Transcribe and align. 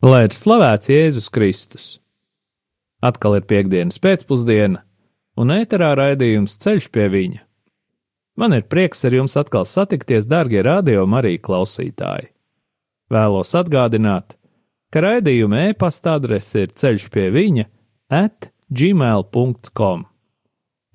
Lai 0.00 0.22
ir 0.24 0.32
slavēts 0.32 0.88
Jēzus 0.88 1.26
Kristus! 1.28 1.86
Atkal 3.04 3.34
ir 3.36 3.44
piekdienas 3.44 4.00
pēcpusdiena, 4.00 4.80
un 5.36 5.52
ēterā 5.52 5.90
raidījums 5.98 6.54
ceļš 6.56 6.86
pie 6.94 7.04
viņa. 7.12 7.42
Man 8.40 8.56
ir 8.56 8.64
prieks 8.64 9.04
ar 9.04 9.18
jums 9.18 9.36
atkal 9.36 9.68
satikties, 9.68 10.24
darbie 10.24 10.62
radio 10.64 11.04
Marija 11.04 11.42
klausītāji. 11.44 12.30
Vēlos 13.12 13.52
atgādināt, 13.60 14.38
ka 14.88 15.04
raidījuma 15.04 15.66
e-pasta 15.68 16.16
adrese 16.16 16.64
ir 16.64 16.72
ceļš 16.72 17.08
pie 17.12 17.28
viņa 17.36 17.68
at 18.22 18.48
gmail.com. 18.72 20.08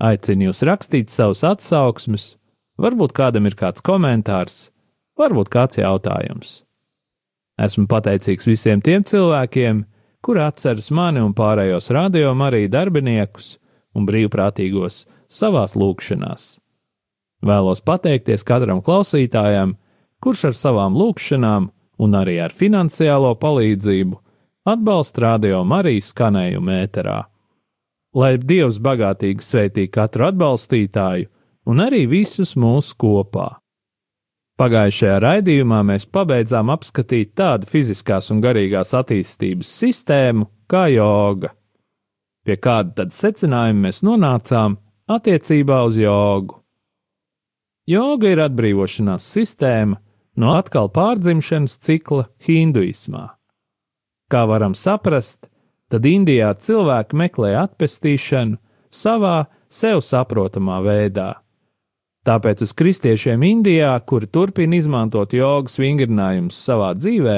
Aicinu 0.01 0.49
jūs 0.49 0.65
rakstīt 0.65 1.13
savus 1.13 1.45
atsauksmes, 1.45 2.31
varbūt 2.81 3.13
kādam 3.13 3.45
ir 3.45 3.53
kāds 3.53 3.85
komentārs, 3.85 4.71
varbūt 5.13 5.53
kāds 5.53 5.77
jautājums. 5.85 6.64
Esmu 7.61 7.87
pateicīgs 7.87 8.47
visiem 8.49 8.81
tiem 8.83 9.05
cilvēkiem, 9.07 9.83
kuri 10.25 10.41
atceras 10.43 10.89
mani 10.91 11.21
un 11.23 11.33
pārējos 11.37 11.91
radiomu 11.95 12.47
arī 12.49 12.65
darbiniekus 12.71 13.55
un 13.95 14.07
brīvprātīgos 14.09 15.05
savās 15.31 15.75
lūkšanās. 15.79 16.57
Vēlos 17.45 17.83
pateikties 17.85 18.43
katram 18.47 18.81
klausītājam, 18.83 19.75
kurš 20.19 20.49
ar 20.49 20.57
savām 20.57 20.97
lūkšanām 20.97 21.69
un 22.01 22.17
arī 22.17 22.39
ar 22.43 22.55
finansiālo 22.55 23.35
palīdzību 23.39 24.19
atbalsta 24.65 25.27
radiomu 25.29 25.77
arī 25.77 25.99
skanējumu 26.01 26.73
ēterā. 26.81 27.19
Lai 28.15 28.35
Dievs 28.39 28.79
bagātīgi 28.81 29.43
sveitī 29.43 29.85
katru 29.91 30.29
atbalstītāju 30.29 31.29
un 31.69 31.83
arī 31.83 32.05
visus 32.09 32.55
mūsu 32.59 32.95
kopā. 32.99 33.49
Pagājušajā 34.55 35.15
raidījumā 35.19 35.81
mēs 35.83 36.05
pabeidzām 36.07 36.69
apskatīt 36.71 37.33
tādu 37.35 37.67
fiziskās 37.67 38.29
un 38.31 38.39
garīgās 38.43 38.93
attīstības 38.95 39.71
sistēmu 39.81 40.47
kā 40.71 40.85
joga. 40.93 41.51
Pie 42.47 42.55
kāda 42.63 43.01
tad 43.01 43.11
secinājuma 43.11 43.89
mēs 43.89 43.99
nonācām 44.07 44.77
attiecībā 45.11 45.81
uz 45.89 45.99
jogu? 45.99 46.61
Joga 47.85 48.31
ir 48.31 48.45
atbrīvošanās 48.45 49.27
sistēma 49.35 49.99
no 50.39 50.55
atkal 50.55 50.87
pārdzimšanas 50.87 51.75
cikla 51.83 52.29
hinduismā. 52.47 53.27
Kā 54.31 54.47
varam 54.47 54.71
saprast, 54.71 55.49
tad 55.91 56.07
Indijā 56.07 56.55
cilvēki 56.55 57.19
meklē 57.19 57.57
atpestīšanu 57.59 58.55
savā 58.87 59.41
sev 59.67 59.99
saprotamā 59.99 60.79
veidā 60.85 61.33
Tāpēc 62.25 62.63
uz 62.65 62.71
kristiešiem 62.73 63.43
Indijā, 63.45 63.91
kuri 64.01 64.25
turpina 64.25 64.79
izmantot 64.79 65.33
jogas 65.37 65.77
vingrinājumus 65.77 66.57
savā 66.57 66.95
dzīvē, 66.97 67.37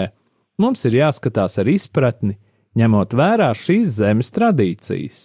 mums 0.63 0.85
ir 0.87 1.01
jāskatās 1.01 1.59
ar 1.59 1.67
izpratni, 1.67 2.37
ņemot 2.77 3.15
vērā 3.17 3.49
šīs 3.51 3.97
zemes 3.99 4.31
tradīcijas. 4.31 5.19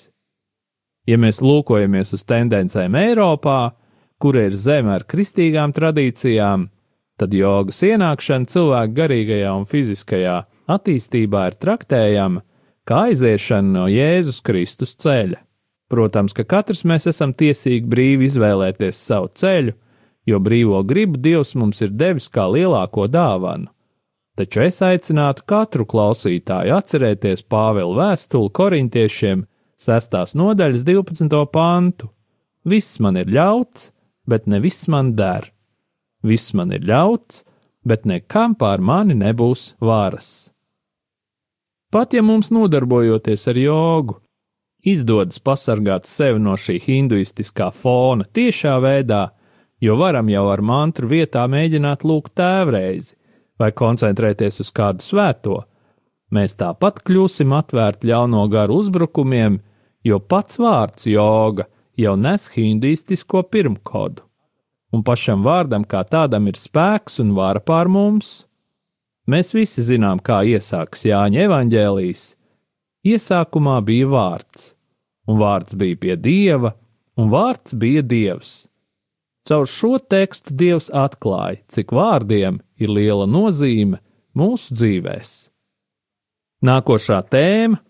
Ja 1.07 1.19
mēs 1.19 1.39
lūkojamies 1.43 2.15
uz 2.17 2.25
tendencēm 2.27 2.99
Eiropā, 2.99 3.75
kura 4.23 4.49
ir 4.49 4.59
zeme 4.59 4.97
ar 4.97 5.07
kristīgām 5.07 5.75
tradīcijām, 5.75 6.69
tad 7.19 7.35
jogas 7.35 7.83
ienākšana 7.87 8.51
cilvēka 8.51 8.97
garīgajā 8.99 9.55
un 9.55 9.67
fiziskajā 9.71 10.37
attīstībā 10.75 11.47
ir 11.51 11.59
traktējama 11.63 12.43
kā 12.87 13.07
aiziešana 13.13 13.79
no 13.79 13.87
Jēzus 13.91 14.43
Kristus 14.43 14.97
ceļa. 14.99 15.39
Protams, 15.93 16.33
ka 16.33 16.47
katrs 16.49 16.87
mēs 16.89 17.05
esam 17.11 17.35
tiesīgi 17.37 17.85
brīvi 17.85 18.25
izvēlēties 18.25 18.97
savu 18.97 19.29
ceļu, 19.37 19.75
jo 20.25 20.39
brīvo 20.41 20.81
gribu 20.89 21.21
Dievs 21.21 21.53
mums 21.61 21.83
ir 21.85 21.93
devis 21.93 22.31
kā 22.33 22.47
lielāko 22.49 23.05
dāvanu. 23.13 23.69
Taču 24.33 24.63
es 24.65 24.81
aicinātu 24.81 25.45
katru 25.45 25.85
klausītāju 25.85 26.73
atcerēties 26.79 27.45
Pāvila 27.45 27.99
vēstuli 27.99 28.49
korintiešiem 28.57 29.45
6. 29.77 30.17
nodaļas 30.41 30.87
12. 30.89 31.37
pantu. 31.53 32.09
Viss 32.65 32.97
man 33.03 33.21
ir 33.21 33.29
ļauts, 33.29 33.91
bet 34.25 34.49
ne 34.49 34.63
viss 34.65 34.89
man 34.89 35.13
der. 35.19 35.51
Viss 36.25 36.55
man 36.57 36.73
ir 36.73 36.89
ļauts, 36.89 37.43
bet 37.85 38.09
nekam 38.09 38.57
pār 38.57 38.81
mani 38.81 39.19
nebūs 39.19 39.75
varas. 39.83 40.49
Pat 41.93 42.17
ja 42.17 42.25
mums 42.25 42.49
nodarbojoties 42.49 43.51
ar 43.53 43.59
jogu, 43.61 44.22
izdodas 44.83 45.39
pasargāt 45.39 46.07
sevi 46.11 46.41
no 46.43 46.57
šī 46.59 46.79
hinduistiskā 46.83 47.71
fona 47.75 48.27
tiešā 48.35 48.77
veidā, 48.83 49.29
jo 49.83 49.97
varam 49.99 50.29
jau 50.31 50.47
ar 50.51 50.63
mantru 50.63 51.11
vietā 51.11 51.47
mēģināt 51.51 52.07
lūgt 52.07 52.35
tēvreizi 52.39 53.17
vai 53.59 53.71
koncentrēties 53.73 54.63
uz 54.65 54.73
kādu 54.75 55.05
svēto. 55.05 55.61
Mēs 56.33 56.57
tāpat 56.59 57.03
kļūsim 57.07 57.53
atvērti 57.55 58.09
ļauno 58.09 58.47
garu 58.51 58.81
uzbrukumiem, 58.81 59.61
jo 60.03 60.19
pats 60.19 60.59
vārds 60.59 61.07
joga 61.07 61.69
jau 61.99 62.15
nes 62.17 62.49
hinduistisko 62.55 63.43
pirmkodu, 63.53 64.25
un 64.93 65.05
pašam 65.05 65.45
vārdam 65.45 65.85
kā 65.85 66.03
tādam 66.09 66.49
ir 66.49 66.59
spēks 66.59 67.21
un 67.23 67.35
vara 67.37 67.61
pār 67.61 67.91
mums. 67.93 68.47
Mēs 69.29 69.53
visi 69.55 69.85
zinām, 69.87 70.19
kā 70.19 70.41
iesākas 70.43 71.05
Jāņa 71.07 71.45
evaņģēlijas 71.47 72.25
Iesākumā 73.03 73.81
bija 73.83 74.07
vārds, 74.07 74.73
un 75.27 75.41
vārds 75.41 75.75
bija 75.79 75.99
pie 75.99 76.15
dieva, 76.17 76.77
un 77.19 77.33
vārds 77.33 77.75
bija 77.75 78.03
dievs. 78.07 78.69
Caur 79.43 79.67
šo 79.67 79.97
tekstu 79.99 80.55
Dievs 80.55 80.87
atklāja, 80.95 81.59
cik 81.67 81.91
vārdiem 81.91 82.61
ir 82.79 82.93
liela 82.95 83.27
nozīme 83.27 83.99
mūsu 84.39 84.77
dzīvēs. 84.79 85.33
Nākošā 86.63 87.19
tēma, 87.27 87.81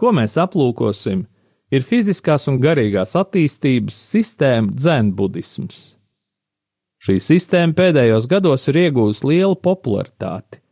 ko 0.00 0.12
mēs 0.16 0.38
aplūkosim, 0.40 1.26
ir 1.68 1.84
fiziskās 1.84 2.48
un 2.48 2.56
garīgās 2.62 3.12
attīstības 3.20 3.98
sistēma 4.08 4.72
dzenbudisms. 4.72 5.82
Šī 7.04 7.18
sistēma 7.20 7.76
pēdējos 7.76 8.24
gados 8.30 8.64
ir 8.72 8.86
iegūjusi 8.86 9.28
lielu 9.28 9.60
popularitāti. 9.60 10.62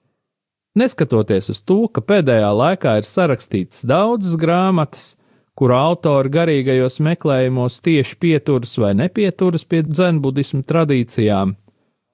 Neskatoties 0.75 1.53
uz 1.53 1.61
to, 1.63 1.85
ka 1.87 2.03
pēdējā 2.03 2.51
laikā 2.51 2.97
ir 2.99 3.07
sarakstītas 3.07 3.85
daudzas 3.87 4.35
grāmatas, 4.41 5.13
kuru 5.55 5.77
autori 5.79 6.33
garīgajos 6.35 6.99
meklējumos 7.07 7.79
tieši 7.85 8.17
pieturas 8.19 8.75
vai 8.83 8.91
nepieturas 8.99 9.63
pie 9.71 9.85
dzenbudismu 9.87 10.65
tradīcijām, 10.67 11.55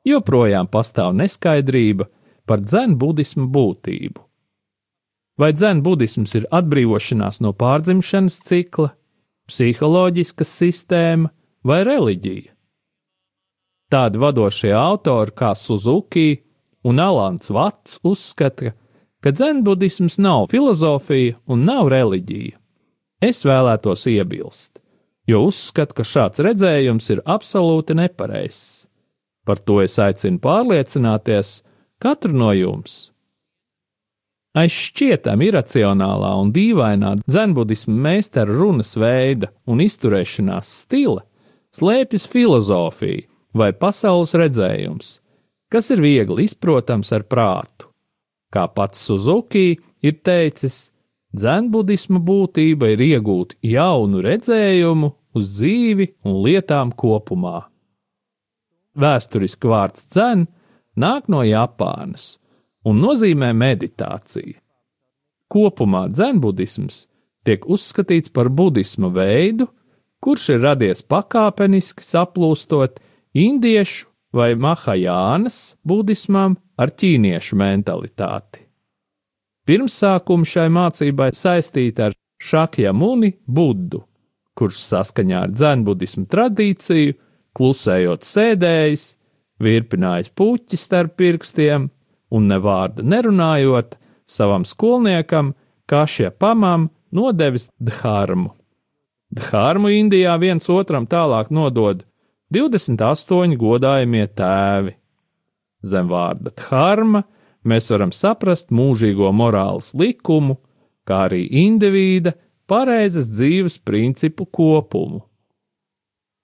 joprojām 0.05 0.69
pastāv 0.69 1.15
neskaidrība 1.17 2.11
par 2.45 2.61
dzenbudismu 2.61 3.49
būtību. 3.49 4.27
Vai 5.41 5.55
dzenbudisms 5.57 6.37
ir 6.37 6.49
atbrīvošanās 6.53 7.41
no 7.41 7.55
pārdzimšanas 7.57 8.37
cikla, 8.45 8.91
psiholoģiska 9.49 10.45
sistēma 10.45 11.33
vai 11.65 11.81
reliģija? 11.89 12.53
Tādi 13.91 14.21
vadošie 14.21 14.75
autori 14.77 15.33
kā 15.35 15.55
Suzuki, 15.57 16.43
un 16.83 17.01
Alans 17.01 17.51
Vats 17.51 17.99
uzskata, 18.03 18.73
ka 19.21 19.31
dzenbudisms 19.31 20.19
nav 20.19 20.47
filozofija 20.51 21.37
un 21.47 21.65
nav 21.69 21.91
reliģija. 21.93 22.57
Es 23.21 23.45
vēlētos 23.45 24.07
iebilst, 24.09 24.81
jo 25.29 25.45
uzskatu, 25.51 25.99
ka 25.99 26.07
šāds 26.09 26.41
redzējums 26.41 27.11
ir 27.13 27.21
absolūti 27.29 27.97
nepareizs. 27.99 28.87
Par 29.45 29.61
to 29.61 29.81
es 29.85 29.99
aicinu 30.01 30.41
pārliecināties 30.41 31.61
katru 32.01 32.37
no 32.37 32.53
jums. 32.57 33.11
Aiz 34.57 34.75
šķietam 34.75 35.45
iracionālā 35.47 36.33
un 36.41 36.49
dīvainā 36.51 37.13
dzenbudisma 37.23 37.95
meistara 38.09 38.51
runas 38.51 38.97
veida 38.99 39.53
un 39.71 39.83
izturēšanās 39.85 40.73
stila 40.83 41.23
slēpjas 41.77 42.27
filozofija 42.31 43.29
vai 43.55 43.71
pasaules 43.77 44.35
redzējums, 44.35 45.21
kas 45.71 45.91
ir 45.95 46.03
viegli 46.03 46.45
izprotams 46.49 47.13
ar 47.15 47.25
prātu. 47.31 47.89
Kā 48.51 48.67
pats 48.75 48.99
Suzuki 49.07 49.79
ir 50.03 50.17
teicis, 50.27 50.91
dzenbudisma 51.37 52.19
būtība 52.19 52.91
ir 52.95 53.05
iegūt 53.07 53.57
jaunu 53.63 54.23
redzējumu 54.27 55.13
uz 55.39 55.53
dzīvi 55.55 56.09
un 56.27 56.41
lietām 56.45 56.91
kopumā. 56.91 57.69
Vēsturiski 58.99 59.71
vārds 59.71 60.09
dzen 60.11 60.49
nāk 60.99 61.31
no 61.31 61.45
Japānas 61.47 62.35
un 62.85 62.99
nozīmē 62.99 63.53
meditāciju. 63.55 64.59
Kopumā 65.51 66.09
dzenbudisms 66.11 67.05
tiek 67.47 67.65
uzskatīts 67.71 68.33
par 68.35 68.51
budisma 68.51 69.11
veidu, 69.15 69.69
kurš 70.21 70.51
ir 70.57 70.63
radies 70.67 71.03
pakāpeniski 71.07 72.05
saplūstot 72.05 72.99
indiešu 73.35 74.10
vai 74.33 74.55
Mahajānas 74.55 75.77
budismam 75.87 76.57
ar 76.79 76.93
ķīniešu 76.95 77.59
mentalitāti. 77.59 78.67
Pirmsākumu 79.67 80.47
šai 80.49 80.69
mācībai 80.73 81.31
saistīta 81.37 82.09
ar 82.09 82.17
Šakja 82.41 82.95
Muni 82.97 83.35
Buddu, 83.47 84.01
kurš 84.57 84.81
saskaņā 84.87 85.45
ar 85.47 85.53
dzenbudismu 85.53 86.25
tradīciju, 86.31 87.17
klusējot 87.57 88.25
sēdējis, 88.27 89.05
virpinājis 89.61 90.33
puķi 90.35 90.79
starp 90.81 91.19
pirkstiem 91.21 91.91
un 92.31 92.49
ne 92.49 92.59
vārda 92.63 93.05
nerunājot, 93.05 93.99
savam 94.27 94.65
skolniekam 94.65 95.53
Kašie 95.91 96.31
Pamam 96.31 96.89
nodevis 97.11 97.69
dharmu. 97.79 98.55
Dharmu 99.31 99.91
Indijā 99.95 100.37
viens 100.43 100.67
otram 100.71 101.07
tālāk 101.11 101.51
nodod 101.55 102.05
28 102.51 103.57
godājamie 103.59 104.27
tēvi. 104.35 104.97
Zem 105.87 106.11
vārda 106.11 106.53
dharma 106.59 107.23
mēs 107.65 107.91
varam 107.93 108.13
saprast 108.13 108.73
mūžīgo 108.75 109.31
morāles 109.33 109.93
likumu, 109.95 110.59
kā 111.07 111.27
arī 111.29 111.45
indivīda 111.65 112.35
pareizas 112.71 113.31
dzīves 113.33 113.79
principu 113.87 114.47
kopumu. 114.47 115.23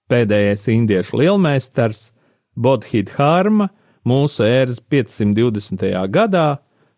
Pēdējais 0.07 0.69
indiešu 0.71 1.19
lielmeistars 1.19 2.11
Bodhidharma 2.57 3.69
mūsu 4.07 4.47
ēras 4.47 4.79
520. 4.81 5.83
gadā 6.15 6.47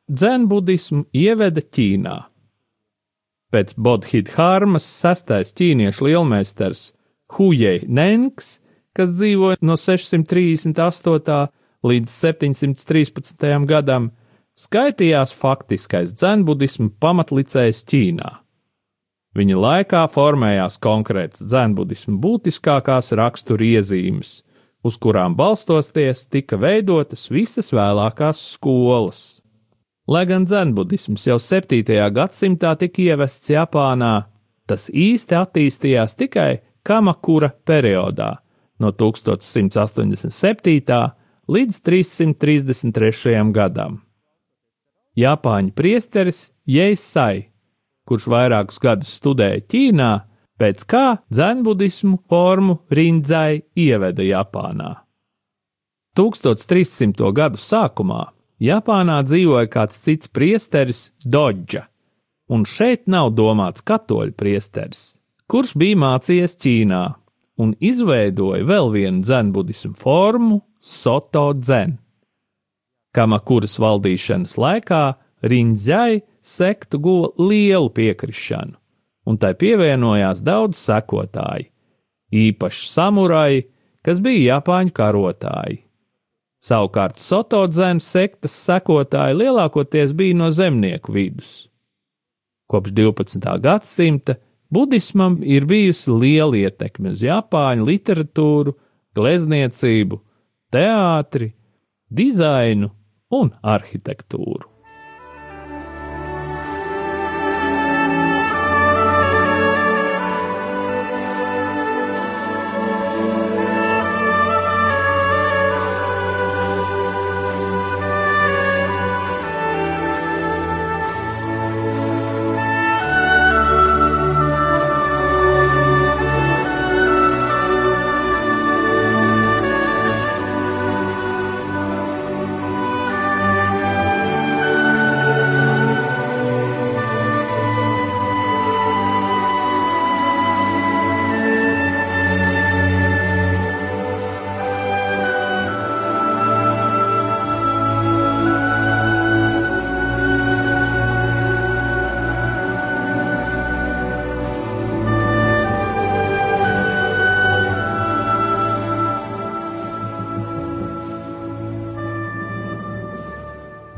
dzenbudismu 0.09 1.07
ieveda 1.17 1.65
Ķīnā. 1.65 2.19
Pēc 3.49 3.73
Bodhidharmas 3.81 4.85
sastais 4.85 5.55
ķīniešu 5.57 6.05
lielmeistars 6.11 6.91
Hujei 7.33 7.87
Nenks, 7.89 8.59
kas 8.99 9.15
dzīvoja 9.15 9.61
no 9.63 9.77
638. 9.79 11.47
līdz 11.87 12.11
713. 12.11 13.47
gadam, 13.71 14.11
skaitījās 14.59 15.35
faktiskais 15.39 16.15
dzenbudismu 16.19 16.91
pamatlicējs 16.99 17.85
Ķīnā. 17.89 18.31
Viņa 19.39 19.59
laikā 19.63 20.03
formējās 20.11 20.81
konkrētas 20.83 21.45
dzenbudismu 21.47 22.17
būtiskākās 22.19 23.13
raksturiezīmes, 23.21 24.33
uz 24.83 24.97
kurām 24.99 25.37
balstoties 25.39 26.25
tika 26.33 26.59
veidotas 26.59 27.29
visas 27.31 27.71
vēlākās 27.77 28.41
skolas. 28.57 29.21
Lai 30.09 30.25
gan 30.27 30.49
dzenbudisms 30.49 31.29
jau 31.29 31.37
7. 31.39 31.85
gadsimtā 32.17 32.75
tika 32.81 33.05
ievests 33.05 33.53
Japānā, 33.53 34.27
tas 34.67 34.89
īsti 34.91 35.39
attīstījās 35.39 36.17
tikai 36.19 36.51
Kamakura 36.83 37.53
periodā 37.69 38.39
no 38.79 38.93
1187. 38.93 41.11
līdz 41.49 41.83
333. 41.83 43.53
gadam. 43.53 44.03
Japāņu 45.19 45.75
priesteris 45.75 46.51
Jeisai, 46.69 47.51
kurš 48.07 48.29
vairākus 48.31 48.79
gadus 48.83 49.11
studēja 49.19 49.65
Ķīnā, 49.67 50.13
pēc 50.59 50.85
kā 50.91 51.05
dzenbudismu 51.31 52.21
formu 52.31 52.81
rindzai 52.91 53.63
ieveda 53.79 54.27
Japānā. 54.27 54.95
1300. 56.19 57.31
gadu 57.35 57.61
sākumā 57.63 58.25
Japānā 58.59 59.21
dzīvoja 59.23 59.69
kāds 59.71 60.01
cits 60.03 60.31
priesteris 60.35 61.13
Dodža, 61.23 61.85
un 62.51 62.65
šeit 62.67 63.07
nav 63.07 63.31
domāts 63.39 63.85
katoļu 63.87 64.35
priesteris, 64.35 65.21
kurš 65.47 65.77
bija 65.79 66.01
mācījies 66.03 66.59
Ķīnā 66.59 67.03
un 67.59 67.75
izveidoja 67.81 68.65
vēl 68.67 68.93
vienu 68.95 69.23
dzenbudismu 69.23 69.95
formu- 69.99 70.61
Soto 70.81 71.53
dzen. 71.53 71.99
Kamakuras 73.15 73.79
valdīšanas 73.79 74.57
laikā 74.57 75.15
Rindzai 75.43 76.21
sektu 76.43 76.99
guva 76.99 77.29
lielu 77.39 77.91
piekrišanu, 77.91 78.75
un 79.27 79.39
tai 79.39 79.55
pievienojās 79.55 80.43
daudz 80.43 80.79
sekotāji, 80.79 81.71
īpaši 82.33 82.89
samurai, 82.89 83.63
kas 84.03 84.21
bija 84.21 84.59
Japāņu 84.59 84.93
karotāji. 84.93 85.79
Savukārt 86.59 87.21
Sotodzēnas 87.23 88.03
sektas 88.03 88.55
sekotāji 88.67 89.37
lielākoties 89.39 90.13
bija 90.13 90.35
no 90.35 90.51
zemnieku 90.51 91.15
vidus. 91.15 91.69
Kopš 92.69 92.91
12. 92.91 93.61
gadsimta 93.63 94.35
budismam 94.73 95.39
ir 95.43 95.67
bijusi 95.69 96.13
liela 96.13 96.57
ietekme 96.57 97.15
uz 97.17 97.23
Japāņu 97.25 97.87
literatūru, 97.89 98.75
glezniecību, 99.17 100.21
teātri, 100.73 101.53
dizainu 102.09 102.91
un 103.35 103.53
arhitektūru. 103.63 104.78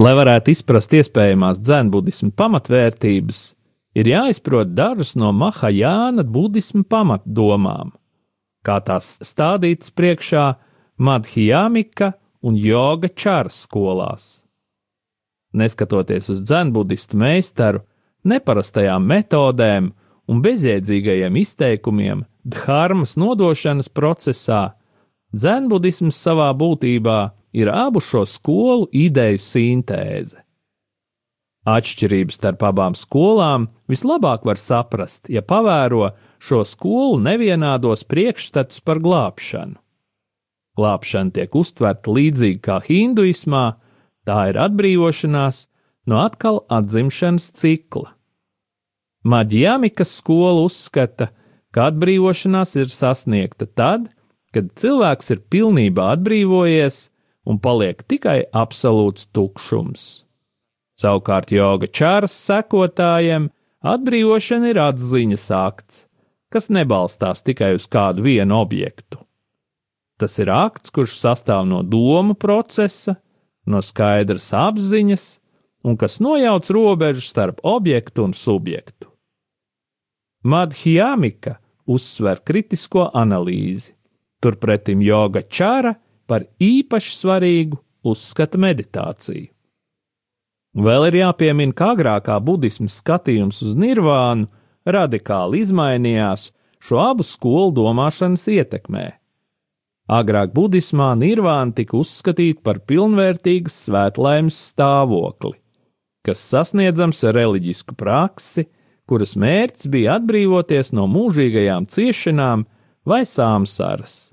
Lai 0.01 0.15
varētu 0.17 0.55
izprast 0.55 0.95
iespējamās 0.97 1.59
dzēnbudismu 1.61 2.31
pamatvērtības, 2.33 3.41
ir 4.01 4.09
jāizprot 4.09 4.71
dažas 4.73 5.11
no 5.21 5.29
Mahajāna 5.37 6.23
budismu 6.25 6.87
pamatdomām, 6.89 7.91
kā 8.65 8.79
tās 8.87 9.19
stādītas 9.21 9.93
priekšā 9.93 10.45
Madhijamika 10.97 12.15
un 12.41 12.57
Joga 12.57 13.11
čāras 13.13 13.59
skolās. 13.67 14.29
Neskatoties 15.53 16.31
uz 16.33 16.41
dzēnbudistu 16.47 17.21
meistaru, 17.21 17.83
neparastajām 18.25 19.05
metodēm 19.05 19.91
un 20.33 20.41
bezjēdzīgajiem 20.41 21.37
izteikumiem 21.43 22.25
dharmas 22.41 23.19
nodošanas 23.21 23.93
procesā, 23.93 24.63
dzēnbudisms 25.37 26.17
savā 26.25 26.49
būtībā 26.57 27.19
ir 27.53 27.71
abu 27.73 28.01
šo 28.01 28.25
skolu 28.27 28.89
ideju 28.93 29.41
sintēze. 29.43 30.45
Atšķirības 31.69 32.39
starp 32.41 32.63
abām 32.65 32.97
skolām 32.97 33.69
vislabāk 33.91 34.47
var 34.49 34.57
saprast, 34.57 35.29
ja 35.29 35.43
pavēro 35.45 36.15
šo 36.41 36.63
skolu 36.65 37.21
nevienādos 37.21 38.07
priekšstats 38.09 38.81
par 38.81 39.03
glābšanu. 39.05 39.77
Glābšana 40.81 41.35
tiek 41.37 41.55
uztverta 41.55 42.15
līdzīgi 42.17 42.63
kā 42.65 42.79
hinduismā, 42.87 43.65
tā 44.25 44.39
ir 44.53 44.61
atbrīvošanās 44.63 45.67
no 46.09 46.23
atkal 46.23 46.63
atzimšanas 46.73 47.51
cikla. 47.61 48.15
Maģijāmikas 49.29 50.15
skola 50.17 50.65
uzskata, 50.65 51.29
ka 51.75 51.91
atbrīvošanās 51.91 52.73
ir 52.81 52.89
sasniegta 52.89 53.69
tad, 53.69 54.09
kad 54.55 54.73
cilvēks 54.81 55.35
ir 55.35 55.43
pilnībā 55.53 56.15
atbrīvojies 56.17 57.11
un 57.47 57.61
paliek 57.61 58.03
tikai 58.03 58.45
absolūts 58.53 59.29
tukšums. 59.35 60.27
Savukārt 61.01 61.53
joga 61.55 61.89
čāras 61.89 62.35
sekotājiem 62.37 63.49
atbrīvošana 63.81 64.75
ir 64.75 64.81
atziņas 64.85 65.47
akts, 65.57 66.05
kas 66.53 66.69
nebalstās 66.69 67.45
tikai 67.47 67.73
uz 67.79 67.87
kādu 67.89 68.27
vienu 68.27 68.59
objektu. 68.61 69.23
Tas 70.21 70.37
ir 70.43 70.51
akts, 70.53 70.93
kurš 70.93 71.17
sastāv 71.17 71.65
no 71.65 71.81
domu 71.81 72.37
procesa, 72.37 73.17
no 73.65 73.81
skaidras 73.81 74.51
apziņas 74.53 75.25
un 75.89 75.97
kas 75.97 76.19
nojauc 76.21 76.69
robežu 76.69 77.25
starp 77.25 77.63
objektu 77.65 78.27
un 78.27 78.35
subjektu. 78.37 79.09
Madhjamika 80.45 81.57
uzsver 81.89 82.41
kritisko 82.45 83.09
analīzi, 83.17 83.95
turpretim 84.41 85.01
joga 85.05 85.43
čāra 85.43 85.95
par 86.31 86.47
īpaši 86.63 87.17
svarīgu 87.17 87.81
uzskata 88.07 88.61
meditāciju. 88.61 89.51
Vēl 90.71 91.09
ir 91.09 91.17
jāpiemina, 91.25 91.75
ka 91.75 91.93
agrākā 91.97 92.37
budisma 92.47 92.87
skatījums 92.87 93.59
uz 93.67 93.75
nirvānu 93.75 94.47
radikāli 94.87 95.65
izmainījās 95.65 96.53
šo 96.81 97.01
abu 97.03 97.27
skolu 97.27 97.73
domāšanas 97.81 98.47
ietekmē. 98.55 99.09
Agrāk 100.11 100.55
budismā 100.55 101.13
nirvāna 101.19 101.75
tika 101.75 101.99
uzskatīta 101.99 102.63
par 102.67 102.81
pilnvērtīgas 102.87 103.77
svētlaimes 103.87 104.57
stāvokli, 104.71 105.57
kas 106.27 106.43
sasniedzams 106.51 107.23
ar 107.27 107.37
reliģisku 107.39 107.95
praksi, 107.99 108.67
kuras 109.11 109.37
mērķis 109.39 109.91
bija 109.91 110.19
atbrīvoties 110.19 110.95
no 110.95 111.07
mūžīgajām 111.11 111.87
ciešanām 111.91 112.67
vai 113.07 113.23
sāmsaras. 113.27 114.31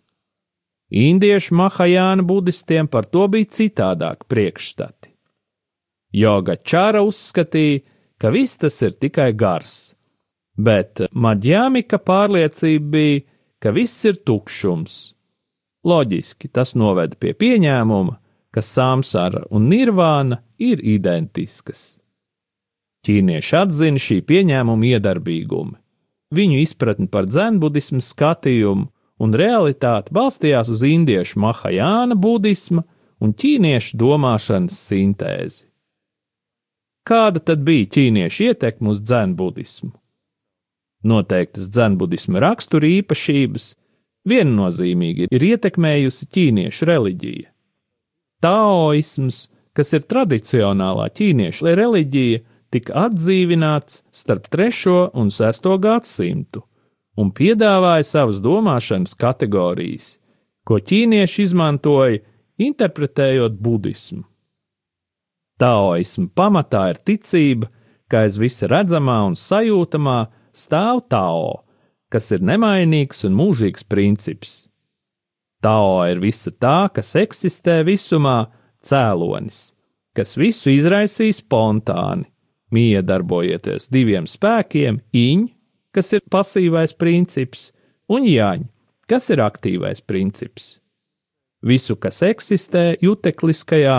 Indiešu 0.89 1.55
mahajāna 1.55 2.23
budistiem 2.23 2.87
par 2.87 3.05
to 3.05 3.27
bija 3.27 3.49
citādāk 3.51 4.23
priekšstati. 4.31 5.11
Joga 6.15 6.55
čāra 6.55 7.01
uzskatīja, 7.03 7.83
ka 8.17 8.31
viss 8.31 8.57
tas 8.57 8.79
ir 8.81 8.95
tikai 8.95 9.33
gars, 9.35 9.95
bet 10.55 11.03
maģjāmika 11.11 11.99
pārliecība 11.99 12.87
bija, 12.95 13.25
ka 13.59 13.73
viss 13.75 14.05
ir 14.07 14.21
tukšums. 14.23 14.95
Loģiski 15.87 16.47
tas 16.47 16.73
noveda 16.75 17.19
pie 17.19 17.33
pieņēmuma, 17.35 18.17
ka 18.51 18.63
samsara 18.63 19.43
un 19.51 19.67
nirvāna 19.69 20.39
ir 20.57 20.79
identiskas. 20.81 21.99
Ķīnieši 23.05 23.55
atzina 23.59 24.01
šī 24.01 24.21
pieņēmuma 24.27 24.87
iedarbīgumu. 24.95 25.75
Viņu 26.33 26.57
izpratni 26.59 27.07
par 27.07 27.27
dzenbudismu 27.27 28.01
skatījumu 28.03 28.89
un 29.21 29.33
realitāti 29.33 30.13
balstījās 30.13 30.69
uz 30.73 30.83
indiešu 30.85 31.39
mahajāna 31.41 32.17
budisma 32.17 32.83
un 33.23 33.33
ķīniešu 33.33 33.97
domāšanas 33.97 34.77
sintēzi. 34.91 35.65
Kāda 37.07 37.39
tad 37.39 37.63
bija 37.65 37.87
ķīniešu 37.97 38.49
ietekme 38.51 38.91
uz 38.91 39.01
dzenbudismu? 39.01 39.93
Noteiktas 41.07 41.69
dzenbudisma 41.71 42.41
rakstura 42.43 42.89
īpašības 42.99 43.69
viennozīmīgi 44.27 45.29
ir 45.31 45.45
ietekmējusi 45.53 46.27
ķīniešu 46.35 46.89
reliģija. 46.89 47.47
Taoisms, 48.43 49.47
kas 49.73 49.93
ir 49.95 50.03
tradicionālā 50.09 51.07
ķīniešu 51.15 51.71
reliģija, 51.79 52.43
tika 52.75 53.07
atdzīvināts 53.07 54.03
starp 54.11 54.49
3. 54.51 54.97
un 55.15 55.31
6. 55.31 55.69
gadsimtu 55.81 56.66
un 57.17 57.33
piedāvāja 57.33 58.05
savas 58.05 58.41
domāšanas 58.43 59.15
kategorijas, 59.17 60.15
ko 60.67 60.79
ķīnieši 60.79 61.45
izmantoja, 61.47 62.21
interpretējot 62.61 63.57
budismu. 63.61 64.23
Taoisma 65.57 66.29
pamatā 66.37 66.83
ir 66.93 67.01
ticība, 67.01 67.69
ka 68.07 68.25
aiz 68.25 68.37
visa 68.39 68.69
redzamā 68.69 69.17
un 69.27 69.35
sajūtamā 69.37 70.19
stāv 70.53 71.01
Tao, 71.09 71.63
kas 72.13 72.29
ir 72.35 72.45
nemainīgs 72.45 73.25
un 73.27 73.35
mūžīgs 73.37 73.87
princips. 73.89 74.67
Tao 75.63 76.03
ir 76.05 76.21
visa 76.21 76.53
tā, 76.53 76.87
kas 76.93 77.15
eksistē 77.17 77.81
visumā, 77.87 78.45
cēlonis, 78.85 79.71
kas 80.15 80.37
visu 80.37 80.69
izraisīja 80.71 81.39
spontāni, 81.41 82.29
miedarbojieties 82.71 83.89
diviem 83.91 84.27
spēkiem, 84.29 85.01
iņ 85.11 85.45
kas 85.97 86.13
ir 86.13 86.21
pasīvais 86.29 86.93
princips, 86.93 87.71
un 88.13 88.27
jāņa, 88.29 88.67
kas 89.09 89.31
ir 89.33 89.41
aktīvais 89.41 90.03
princips. 90.05 90.75
Visu, 91.65 91.95
kas 91.97 92.21
eksistē 92.21 92.99
jutekliskajā, 93.01 93.97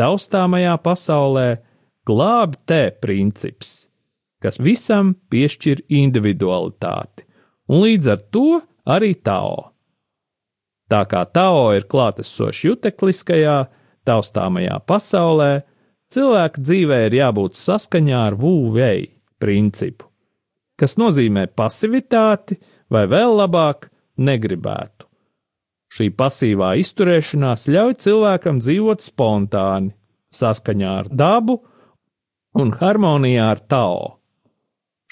taustāmajā 0.00 0.78
pasaulē, 0.80 1.48
glāb 2.08 2.56
te 2.64 2.88
princips, 3.04 3.90
kas 4.40 4.56
visam 4.56 5.12
piešķir 5.28 5.84
individualitāti, 5.92 7.26
un 7.68 7.84
līdz 7.84 8.10
ar 8.14 8.24
to 8.32 8.48
arī 8.88 9.12
Tao. 9.20 9.68
Tā 10.88 11.02
kā 11.10 11.26
Tao 11.28 11.68
ir 11.76 11.84
klātesošs 11.92 12.64
jutekliskajā, 12.70 13.58
taustāmajā 14.08 14.80
pasaulē, 14.88 15.52
cilvēka 16.08 16.64
dzīvē 16.64 17.04
ir 17.10 17.20
jābūt 17.20 17.60
saskaņā 17.60 18.24
ar 18.30 18.40
Vūvēju 18.40 19.12
principu 19.44 20.13
kas 20.80 20.96
nozīmē 21.00 21.46
pasivitāti 21.56 22.58
vai 22.92 23.04
vēl 23.10 23.36
labāk 23.40 23.88
negribētu. 24.18 25.08
Šī 25.94 26.08
pasīvā 26.18 26.72
izturēšanās 26.82 27.68
ļauj 27.70 27.94
cilvēkam 28.02 28.58
dzīvot 28.62 29.04
spontāni, 29.04 29.94
saskaņā 30.34 30.92
ar 31.04 31.10
dabu 31.10 31.60
un 32.58 32.74
harmonijā 32.74 33.46
ar 33.52 33.62
Tao. 33.70 34.14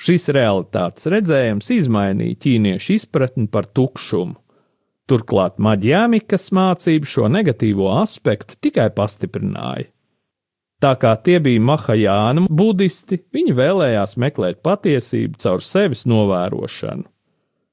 Šis 0.03 0.33
realitātes 0.35 1.07
redzējums 1.13 1.69
izmainīja 1.77 2.41
ķīniešu 2.43 2.97
izpratni 2.97 3.47
par 3.53 3.69
tukšumu. 3.71 4.35
Turklāt 5.07 5.59
maģiāmikas 5.63 6.49
mācība 6.57 7.07
šo 7.07 7.29
negatīvo 7.31 7.91
aspektu 8.01 8.57
tikai 8.63 8.89
pastiprināja. 8.97 9.91
Tā 10.83 10.97
kā 10.99 11.13
tie 11.23 11.39
bija 11.39 11.63
Mahajāna 11.63 12.49
budisti, 12.51 13.21
viņi 13.31 13.55
vēlējās 13.55 14.17
meklēt 14.19 14.63
patiesību 14.67 15.39
caur 15.39 15.63
sevis 15.63 16.03
novērošanu. 16.11 17.07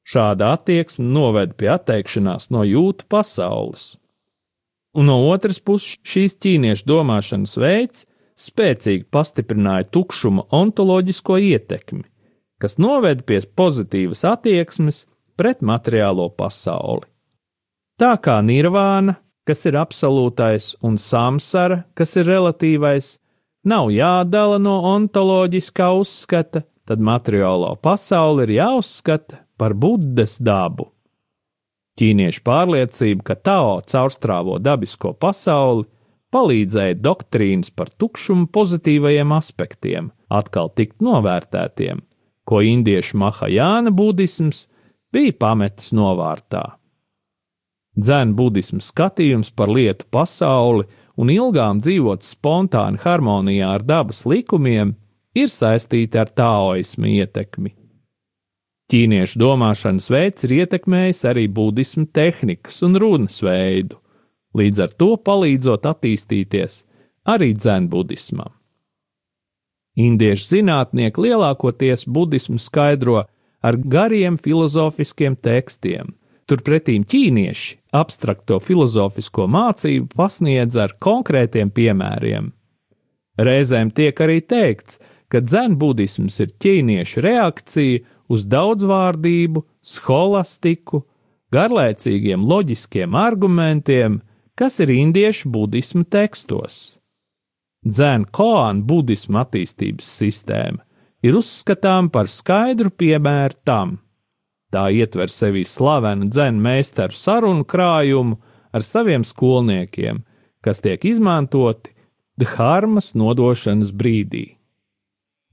Šāda 0.10 0.54
attieksme 0.58 1.06
noveda 1.06 1.54
pie 1.58 1.72
atteikšanās 1.74 2.50
no 2.54 2.62
jūtu 2.66 3.08
pasaules. 3.10 3.96
Un 4.98 5.10
no 5.10 5.18
otras 5.30 5.60
puses, 5.62 5.98
šīs 6.06 6.38
ķīniešu 6.42 6.86
domāšanas 6.90 7.58
veids 7.62 8.06
spēcīgi 8.40 9.06
pastiprināja 9.14 9.90
tukšuma 9.94 10.48
ontoloģisko 10.56 11.38
ietekmi, 11.50 12.06
kas 12.62 12.78
noveda 12.82 13.26
pie 13.26 13.42
pozitīvas 13.58 14.24
attieksmes 14.26 15.04
pret 15.38 15.62
materiālo 15.66 16.30
pasauli. 16.30 17.06
Tā 18.00 18.16
kā 18.24 18.38
nirvāna 18.46 19.18
kas 19.50 19.66
ir 19.66 19.80
absolūtais, 19.82 20.76
un 20.86 21.00
samsara, 21.02 21.84
kas 21.98 22.14
ir 22.22 22.30
relatīvais, 22.30 23.16
nav 23.66 23.90
jādala 23.90 24.60
no 24.62 24.78
ontoloģiskā 24.92 25.90
uzskata, 25.98 26.62
tad 26.86 27.02
materiālo 27.02 27.74
pasauli 27.82 28.46
ir 28.46 28.56
jāuzskata 28.60 29.44
par 29.60 29.74
Buddas 29.74 30.38
dabu. 30.42 30.92
Ķīniešu 32.00 32.44
pārliecība, 32.46 33.26
ka 33.28 33.36
Tao 33.36 33.80
caurstrāvo 33.90 34.56
dabisko 34.64 35.12
pasauli, 35.20 35.90
palīdzēja 36.32 37.00
doktrīnas 37.02 37.74
par 37.76 37.90
tukšumu 37.90 38.48
pozitīvajiem 38.54 39.34
aspektiem 39.36 40.12
atkal 40.30 40.70
tikt 40.78 41.02
novērtētiem, 41.04 42.04
ko 42.46 42.62
indiešu 42.66 43.18
mahajāna 43.20 43.92
budisms 43.92 44.68
bija 45.14 45.34
pametis 45.42 45.90
novārtā. 45.98 46.79
Dzēna 48.00 48.36
budismu 48.38 48.80
skatījums 48.84 49.52
par 49.52 49.72
lietu 49.74 50.08
pasauli 50.14 50.86
un 51.20 51.32
ilgām 51.34 51.82
dzīvot 51.84 52.24
spontāni 52.24 53.02
harmonijā 53.04 53.74
ar 53.76 53.84
dabas 53.84 54.24
likumiem 54.30 54.94
ir 55.36 55.52
saistīti 55.52 56.20
ar 56.20 56.32
taoismu 56.32 57.10
ietekmi. 57.20 57.74
Ķīniešu 58.90 59.38
domāšanas 59.38 60.08
veids 60.10 60.46
ir 60.48 60.56
ietekmējis 60.64 61.26
arī 61.30 61.46
budismu 61.54 62.08
tehnikas 62.16 62.80
un 62.88 62.98
runas 62.98 63.38
veidu, 63.46 64.00
līdz 64.58 64.86
ar 64.86 64.96
to 64.98 65.12
palīdzot 65.22 65.86
attīstīties 65.92 66.84
arī 67.30 67.52
dzēnbudismam. 67.58 68.50
Indiešu 70.00 70.56
zinātnieki 70.56 71.28
lielākoties 71.28 72.08
budismu 72.08 72.58
skaidro 72.62 73.26
ar 73.62 73.78
gariem 73.78 74.40
filozofiskiem 74.40 75.36
tekstiem, 75.36 76.16
Turpretīm 76.50 77.04
ķīnieši 77.06 77.76
abstrakto 77.94 78.58
filozofisko 78.64 79.46
mācību 79.52 80.10
pasniedz 80.18 80.80
ar 80.82 80.96
konkrētiem 81.02 81.70
piemēriem. 81.70 82.50
Reizēm 83.40 83.92
tiek 83.96 84.18
arī 84.26 84.40
teikts, 84.42 84.98
ka 85.30 85.44
dzenbudisms 85.46 86.40
ir 86.42 86.56
ķīniešu 86.58 87.22
reakcija 87.22 88.02
uz 88.34 88.48
daudzvārdību, 88.50 89.62
scholastiku, 89.86 91.04
garlaicīgiem 91.54 92.42
loģiskiem 92.46 93.16
argumentiem, 93.18 94.20
kas 94.58 94.82
ir 94.84 94.92
indiešu 94.94 95.52
budismu 95.54 96.04
tekstos. 96.10 96.98
Dzēna 97.86 98.28
koāna 98.36 98.84
budismu 98.84 99.40
attīstības 99.40 100.10
sistēma 100.20 100.84
ir 101.24 101.38
uzskatām 101.40 102.10
par 102.12 102.28
skaidru 102.28 102.92
piemēru 102.92 103.62
tam, 103.64 104.00
Tā 104.70 104.90
ietver 104.94 105.32
sevī 105.34 105.64
slavenu 105.66 106.30
dzēnu 106.30 106.62
meistaru 106.62 107.16
sarunu 107.16 107.66
krājumu 107.66 108.38
ar 108.74 108.86
saviem 108.86 109.26
skolniekiem, 109.26 110.22
kas 110.62 110.84
tiek 110.86 111.06
izmantoti 111.10 111.96
dharmas 112.40 113.16
nodošanas 113.18 113.92
brīdī. 113.96 114.46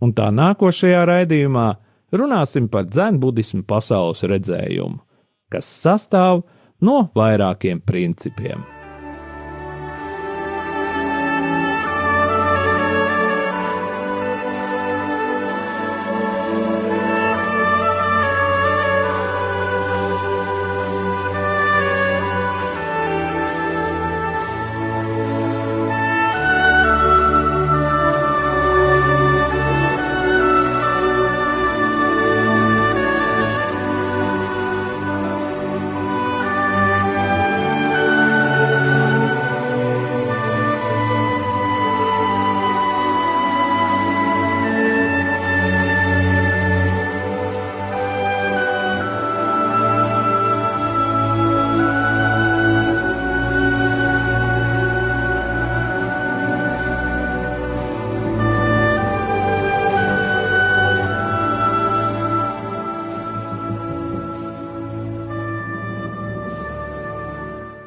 Un 0.05 0.13
tā 0.13 0.29
nākošajā 0.29 1.03
raidījumā 1.09 1.67
runāsim 2.13 2.69
par 2.69 2.85
dzēnbudismu 2.91 3.65
pasaules 3.65 4.23
redzējumu, 4.29 5.01
kas 5.49 5.73
sastāv 5.81 6.45
no 6.85 7.07
vairākiem 7.17 7.81
principiem. 7.81 8.76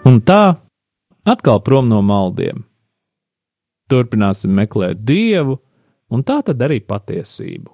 Un 0.10 0.16
tā 0.26 0.56
atkal 1.30 1.60
prom 1.62 1.86
no 1.86 2.00
maldiem. 2.02 2.64
Turpināsim 3.94 4.56
meklēt 4.58 5.04
dievu, 5.06 5.60
un 6.10 6.24
tā 6.26 6.40
tad 6.48 6.64
arī 6.66 6.80
patiesību. 6.82 7.70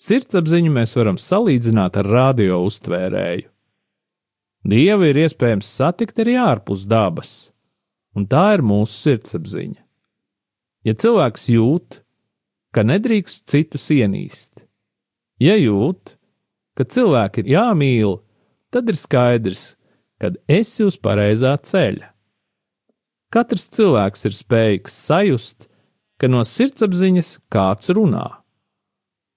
Sirdsapziņu 0.00 0.72
mēs 0.72 0.94
varam 0.96 1.18
salīdzināt 1.20 1.98
ar 2.00 2.08
radio 2.08 2.62
uztvērēju. 2.64 3.48
Dievu 4.68 5.10
ir 5.10 5.20
iespējams 5.26 5.68
satikt 5.76 6.22
arī 6.24 6.38
ārpus 6.40 6.86
dabas, 6.88 7.32
un 8.16 8.24
tā 8.24 8.46
ir 8.56 8.64
mūsu 8.64 8.94
sirdsapziņa. 9.10 9.82
Ja 10.88 10.94
cilvēks 10.96 11.48
jūt, 11.52 12.00
ka 12.72 12.86
nedrīkst 12.86 13.44
citus 13.50 13.90
ienīst, 13.92 14.64
ja 15.42 15.58
jūt, 15.60 16.14
ka 16.78 16.88
cilvēki 16.88 17.44
ir 17.44 17.52
jāmīl, 17.58 18.22
tad 18.72 18.88
ir 18.88 18.96
skaidrs, 18.96 19.74
kad 20.18 20.38
esi 20.50 20.86
uz 20.86 20.98
pareizā 21.00 21.54
ceļa. 21.56 22.12
Katrs 23.32 23.68
cilvēks 23.76 24.24
ir 24.28 24.34
spējīgs 24.34 24.98
sajust, 25.06 25.66
ka 26.18 26.30
no 26.32 26.42
sirdsapziņas 26.46 27.34
kāds 27.52 27.92
runā. 27.94 28.26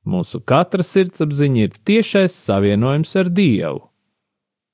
Mūsu 0.07 0.41
katra 0.41 0.83
sirdsapziņa 0.85 1.65
ir 1.67 1.75
tiešais 1.85 2.35
savienojums 2.47 3.11
ar 3.21 3.29
Dievu. 3.29 3.83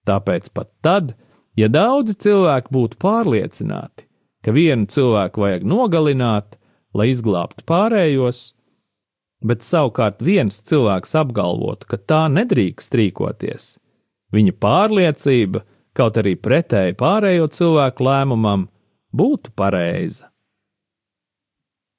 Tāpēc 0.08 0.52
pat 0.56 0.70
tad, 0.86 1.16
ja 1.60 1.68
daudzi 1.68 2.16
cilvēki 2.16 2.72
būtu 2.72 3.00
pārliecināti, 3.02 4.06
ka 4.46 4.54
vienu 4.56 4.88
cilvēku 4.88 5.44
vajag 5.44 5.66
nogalināt, 5.68 6.56
lai 6.96 7.10
izglābtu 7.12 7.66
pārējos, 7.68 8.54
bet 9.44 9.66
savukārt 9.66 10.24
viens 10.24 10.62
cilvēks 10.64 11.18
apgalvotu, 11.20 11.90
ka 11.92 12.00
tā 12.00 12.22
nedrīkst 12.32 12.96
rīkoties, 12.96 13.74
viņa 14.32 14.56
pārliecība 14.64 15.66
kaut 15.98 16.18
arī 16.22 16.36
pretēji 16.38 16.96
pārējo 17.00 17.48
cilvēku 17.54 18.06
lēmumam, 18.06 18.68
būtu 19.18 19.54
pareiza. 19.58 20.30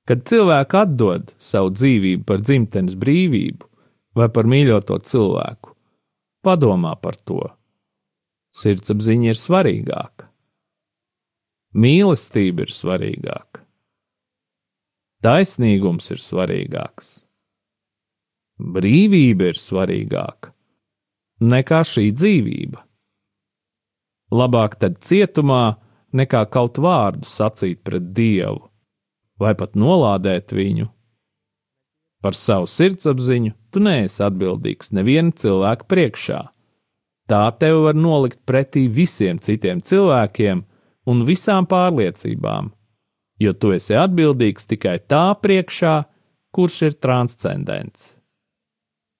Kad 0.08 0.24
cilvēki 0.30 0.78
atdod 0.78 1.32
savu 1.42 1.74
dzīvību 1.74 2.24
par 2.28 2.40
dzimtenes 2.40 2.96
brīvību 2.96 3.66
vai 4.16 4.30
par 4.32 4.48
mīļoto 4.48 4.96
cilvēku, 5.04 5.74
padomā 6.46 6.94
par 7.02 7.18
to. 7.28 7.42
Sirdsapziņa 8.56 9.34
ir 9.34 9.38
svarīgāka. 9.38 10.30
Mīlestība 11.78 12.64
ir 12.64 12.72
svarīgāka. 12.72 13.62
Taisnīgums 15.22 16.08
ir 16.14 16.22
svarīgāks. 16.24 17.18
Brīvība 18.58 19.52
ir 19.52 19.60
svarīgāka 19.60 20.54
nekā 21.44 21.82
šī 21.86 22.08
dzīvība. 22.16 22.87
Labāk 24.28 24.76
tad 24.76 24.98
cietumā, 25.00 25.78
nekā 26.12 26.44
kaut 26.52 26.78
vārdu 26.80 27.24
sacīt 27.28 27.80
pret 27.84 28.12
Dievu, 28.16 28.68
vai 29.40 29.54
pat 29.56 29.76
nolādēt 29.76 30.52
viņu. 30.52 30.88
Par 32.20 32.34
savu 32.34 32.66
sirdsapziņu 32.68 33.54
tu 33.72 33.80
neesi 33.80 34.20
atbildīgs 34.26 34.92
neviena 34.92 35.32
cilvēka 35.32 35.86
priekšā. 35.88 36.40
Tā 37.28 37.42
tev 37.60 37.84
var 37.86 37.96
nolikt 37.96 38.40
pretī 38.48 38.86
visiem 38.88 39.38
citiem 39.38 39.80
cilvēkiem 39.84 40.64
un 41.08 41.24
visām 41.28 41.68
pārliecībām, 41.68 42.72
jo 43.40 43.52
tu 43.54 43.72
esi 43.76 43.96
atbildīgs 43.96 44.68
tikai 44.68 44.98
tā 45.08 45.30
priekšā, 45.40 46.02
kurš 46.52 46.78
ir 46.88 46.96
transcendents. 47.00 48.14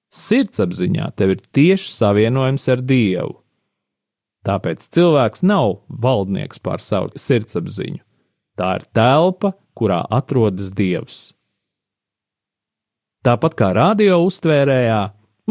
Sirdsapziņā 0.09 1.11
tev 1.17 1.37
ir 1.37 1.45
tieši 1.53 1.93
savienojums 1.93 2.65
ar 2.73 2.81
Dievu 2.81 3.37
Tāpēc 4.47 4.85
cilvēks 4.95 5.43
nav 5.43 5.81
valdnieks 5.89 6.61
pār 6.63 6.83
savu 6.83 7.11
sirdsapziņu. 7.19 8.01
Tā 8.59 8.69
ir 8.79 8.85
telpa, 8.95 9.53
kurā 9.75 10.01
atrodas 10.11 10.71
dievs. 10.75 11.19
Tāpat 13.23 13.55
kā 13.59 13.73
radio 13.75 14.21
uztvērējā, 14.23 14.99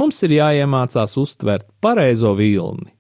mums 0.01 0.23
ir 0.25 0.39
jāiemācās 0.39 1.17
uztvert 1.21 1.69
pareizo 1.85 2.33
vilni. 2.37 2.95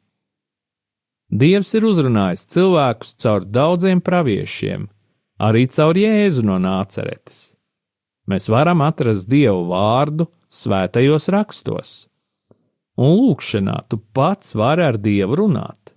Dievs 1.29 1.74
ir 1.77 1.85
uzrunājis 1.85 2.46
cilvēkus 2.53 3.14
caur 3.20 3.44
daudziem 3.44 4.01
praviešiem, 4.05 4.87
arī 5.44 5.66
caur 5.72 5.96
Jēzu 5.96 6.44
no 6.48 6.57
nāceretes. 6.61 7.53
Mēs 8.29 8.48
varam 8.53 8.81
atrast 8.85 9.29
Dievu 9.29 9.68
vārdu 9.70 10.29
svētajos 10.53 11.29
rakstos, 11.33 12.08
un 12.99 13.15
lūkšanā 13.15 13.77
tu 13.91 14.01
pats 14.15 14.57
vari 14.59 14.85
ar 14.89 14.99
Dievu 14.99 15.39
runāt. 15.39 15.95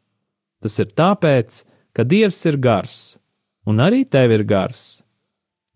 Tas 0.61 0.77
ir 0.79 0.91
tāpēc, 0.93 1.63
ka 1.97 2.05
Dievs 2.05 2.39
ir 2.45 2.59
gars, 2.61 2.97
un 3.65 3.81
arī 3.81 4.03
tev 4.05 4.33
ir 4.35 4.45
gars. 4.45 5.01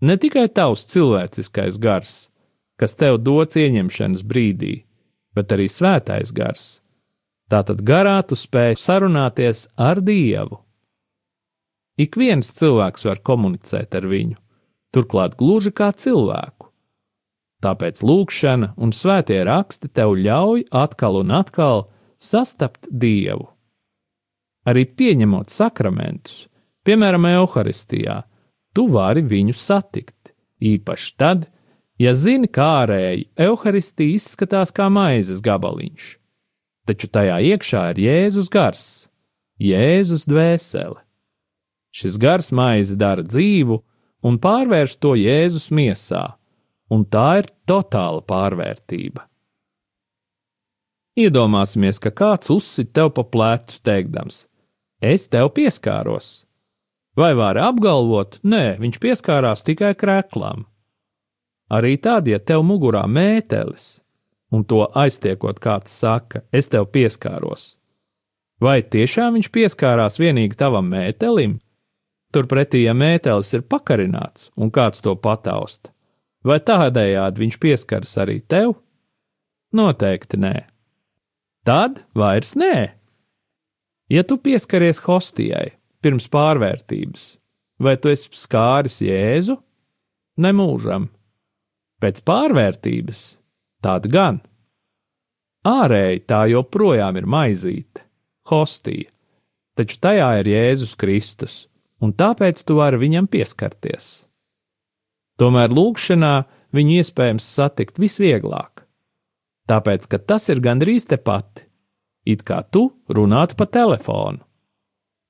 Ne 0.06 0.20
tikai 0.22 0.46
tavs 0.54 0.86
cilvēciskais 0.92 1.80
gars, 1.82 2.28
kas 2.78 2.94
tev 3.00 3.18
dots 3.24 3.58
ieņemšanas 3.58 4.26
brīdī, 4.28 4.76
bet 5.34 5.56
arī 5.56 5.66
svētais 5.72 6.34
gars. 6.36 6.80
Tātad 7.50 7.82
garā 7.86 8.20
tu 8.26 8.38
spēj 8.38 8.78
sarunāties 8.82 9.68
ar 9.78 10.02
Dievu. 10.02 10.62
Ik 11.98 12.18
viens 12.20 12.50
cilvēks 12.52 13.06
var 13.08 13.22
komunicēt 13.24 13.96
ar 13.96 14.08
viņu, 14.12 14.38
turklāt 14.92 15.38
gluži 15.40 15.72
kā 15.72 15.94
cilvēku. 15.96 16.75
Tāpēc 17.64 18.04
lūkšana 18.04 18.74
un 18.78 18.92
svētie 18.92 19.42
raksti 19.48 19.90
tev 19.94 20.18
ļauj 20.20 20.68
atkal 20.76 21.22
un 21.24 21.36
atkal 21.40 21.88
sastapt 22.20 22.90
Dievu 22.92 23.56
arī 24.66 24.86
pieņemot 24.98 25.54
sakramentus, 25.54 26.46
piemēram, 26.86 27.28
evaharistijā, 27.30 28.24
tu 28.76 28.88
vari 28.92 29.24
viņu 29.26 29.56
satikt. 29.58 30.34
Īpaši 30.66 31.10
tad, 31.20 31.50
ja 32.02 32.16
zini, 32.18 32.50
kā 32.50 32.68
ārēji 32.84 33.28
evaharistija 33.48 34.18
izskatās 34.18 34.72
kā 34.76 34.88
maizes 34.90 35.44
gabaliņš, 35.46 36.14
taču 36.88 37.10
tajā 37.12 37.42
iekšā 37.54 37.90
ir 37.94 38.02
Jēzus 38.06 38.50
gars, 38.52 38.86
Jēzus 39.62 40.26
dvēsele. 40.30 41.02
Šis 41.96 42.18
gars 42.20 42.50
maizi 42.56 42.98
dara 43.00 43.24
dzīvu 43.24 43.78
un 44.26 44.40
pārvērš 44.42 44.98
to 45.00 45.14
Jēzus 45.20 45.70
miesā, 45.76 46.26
un 46.92 47.06
tā 47.06 47.30
ir 47.42 47.50
totāla 47.68 48.22
pārvērtība. 48.28 49.26
Iedomāsimies, 51.16 52.02
ka 52.04 52.12
kāds 52.12 52.52
uzsit 52.52 52.92
tev 52.96 53.14
pa 53.16 53.24
plecu, 53.24 53.80
teikdams: 53.88 54.44
es 55.00 55.30
tev 55.32 55.54
pieskāros. 55.56 56.44
Vai 57.16 57.32
vari 57.40 57.62
apgalvot, 57.64 58.42
nē, 58.44 58.76
viņš 58.82 59.00
pieskārās 59.00 59.64
tikai 59.64 59.94
krēklām? 59.96 60.66
Arī 61.72 61.96
tad, 61.98 62.28
ja 62.28 62.42
tev 62.44 62.66
mugurā 62.68 63.06
mētelis, 63.08 64.02
un 64.52 64.68
to 64.68 64.84
aiztiekot 64.92 65.62
kāds 65.64 65.96
saka, 65.96 66.44
es 66.52 66.68
tev 66.68 66.90
pieskāros, 66.92 67.78
vai 68.60 68.82
tiešām 68.84 69.40
viņš 69.40 69.52
pieskārās 69.56 70.20
vienīgi 70.20 70.60
tavam 70.60 70.92
mētelim? 70.92 71.62
Turpretī, 72.36 72.84
ja 72.84 72.92
mētelis 72.92 73.56
ir 73.56 73.64
pakarināts 73.64 74.50
un 74.60 74.68
kāds 74.76 75.00
to 75.00 75.16
patausta, 75.16 75.95
vai 76.46 76.60
tādējādi 76.62 77.42
viņš 77.44 77.58
pieskaras 77.62 78.16
arī 78.22 78.40
tev? 78.46 78.76
Noteikti 79.76 80.40
nē. 80.40 80.56
Tad 81.66 82.04
vairs 82.16 82.54
nē. 82.60 82.76
Ja 84.14 84.22
tu 84.24 84.38
pieskaries 84.38 85.02
hostijai 85.08 85.74
pirms 86.06 86.28
pārvērtības, 86.30 87.24
vai 87.82 87.96
tu 87.98 88.12
esi 88.14 88.30
skāris 88.38 89.00
Jēzu? 89.02 89.58
Nemūžam. 90.38 91.10
Pēc 92.04 92.22
pārvērtības 92.28 93.22
tāda 93.82 94.12
gan. 94.12 94.42
Ārēji 95.66 96.22
tā 96.30 96.44
joprojām 96.52 97.18
ir 97.18 97.26
maizīte, 97.26 98.04
hostija, 98.52 99.10
taču 99.74 99.98
tajā 100.04 100.28
ir 100.44 100.52
Jēzus 100.52 100.94
Kristus, 101.00 101.56
un 101.98 102.14
tāpēc 102.14 102.62
tu 102.62 102.78
vari 102.78 103.02
viņam 103.02 103.26
pieskarties. 103.32 104.25
Tomēr 105.36 105.74
lūkšanā 105.76 106.34
viņu 106.76 107.00
iespējams 107.02 107.48
satikt 107.58 108.00
visvieglāk, 108.00 108.86
tāpēc, 109.68 110.08
ka 110.08 110.20
tas 110.20 110.48
ir 110.52 110.62
gandrīz 110.64 111.08
tepat, 111.12 111.66
it 112.24 112.44
kā 112.48 112.62
tu 112.72 112.88
runātu 113.12 113.58
pa 113.60 113.68
telefonu. 113.68 114.40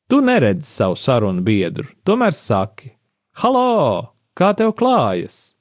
Tu 0.05 0.21
neredzi 0.21 0.69
savu 0.69 0.97
sarunu 1.01 1.41
biedru, 1.41 1.87
tomēr 2.05 2.33
saki: 2.37 2.91
Halo, 3.41 4.13
kā 4.37 4.53
tev 4.53 4.75
klājas? 4.77 5.55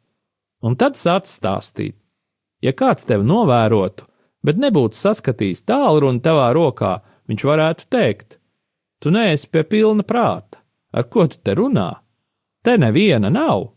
Un 0.65 0.77
tad 0.77 1.01
sāc 1.01 1.29
stāstīt. 1.29 1.97
Ja 2.61 2.73
kāds 2.77 3.09
tevi 3.09 3.25
novērotu, 3.29 4.05
bet 4.45 4.61
nebūtu 4.61 4.97
saskatījis 4.97 5.65
tālruni 5.69 6.21
tavā 6.25 6.51
rokā, 6.57 6.99
viņš 7.29 7.45
varētu 7.49 7.89
teikt: 7.89 8.39
Tu 9.01 9.13
neesi 9.13 9.49
pie 9.49 9.65
pilna 9.65 10.05
prāta, 10.05 10.61
ar 10.93 11.09
ko 11.09 11.25
tu 11.29 11.41
te 11.41 11.57
runā? 11.57 11.91
Te 12.65 12.77
neviena 12.81 13.33
nav. 13.33 13.74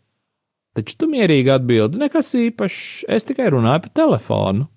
Taču 0.77 0.93
tu 1.01 1.07
mierīgi 1.09 1.49
atbildi, 1.49 1.97
nekas 1.97 2.35
īpašs, 2.37 3.07
es 3.09 3.25
tikai 3.25 3.47
runāju 3.49 3.87
pa 3.87 3.93
telefonu. 3.97 4.67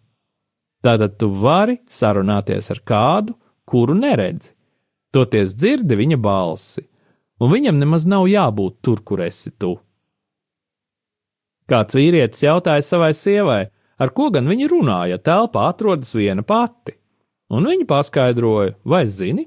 Tātad 0.80 1.18
tu 1.20 1.26
vari 1.42 1.74
sarunāties 1.92 2.70
ar 2.72 2.78
kādu, 2.88 3.34
kuru 3.68 3.92
neredzi. 3.98 4.54
Toties 5.12 5.52
dzirdi 5.58 5.98
viņa 5.98 6.16
balsi, 6.22 6.86
un 7.42 7.52
viņam 7.52 7.76
nemaz 7.82 8.06
nav 8.08 8.24
jābūt 8.30 8.78
tur, 8.80 9.02
kur 9.04 9.20
esi 9.26 9.52
tu. 9.60 9.74
Kāds 11.68 11.98
vīrietis 11.98 12.46
jautāja 12.46 12.86
savai 12.86 13.10
sievai, 13.14 13.60
ar 14.00 14.12
ko 14.16 14.30
gan 14.32 14.48
viņi 14.48 14.70
runāja, 14.72 15.18
ja 15.18 15.20
telpā 15.20 15.66
atrodas 15.68 16.14
viena 16.16 16.46
pati, 16.46 16.94
un 17.52 17.68
viņa 17.68 17.84
paskaidroja, 17.90 18.78
vai 18.88 19.02
zini, 19.04 19.44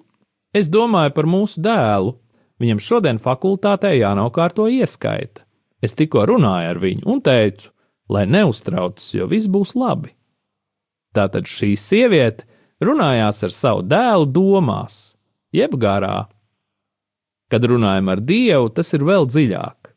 es 0.53 0.69
domāju 0.69 1.15
par 1.17 1.31
mūsu 1.33 1.63
dēlu. 1.65 2.13
Viņam 2.61 2.79
šodien 2.79 3.17
fakultātē 3.19 3.95
jānokārto 3.97 4.69
ieskaita. 4.69 5.42
Es 5.83 5.97
tikko 5.99 6.23
runāju 6.29 6.71
ar 6.71 6.79
viņu 6.79 7.07
un 7.11 7.19
teicu, 7.23 7.73
lai 8.13 8.23
neuztraucas, 8.29 9.09
jo 9.17 9.27
viss 9.27 9.51
būs 9.51 9.75
labi. 9.75 10.13
Tātad 11.13 11.49
šī 11.49 11.73
sieviete 11.77 12.47
runājās 12.83 13.43
ar 13.45 13.53
savu 13.53 13.83
dēlu 13.85 14.29
domās, 14.31 15.15
jeb 15.53 15.75
garā. 15.79 16.29
Kad 17.51 17.67
runājam 17.69 18.09
ar 18.09 18.21
Dievu, 18.23 18.71
tas 18.73 18.89
ir 18.95 19.03
vēl 19.05 19.27
dziļāk. 19.29 19.91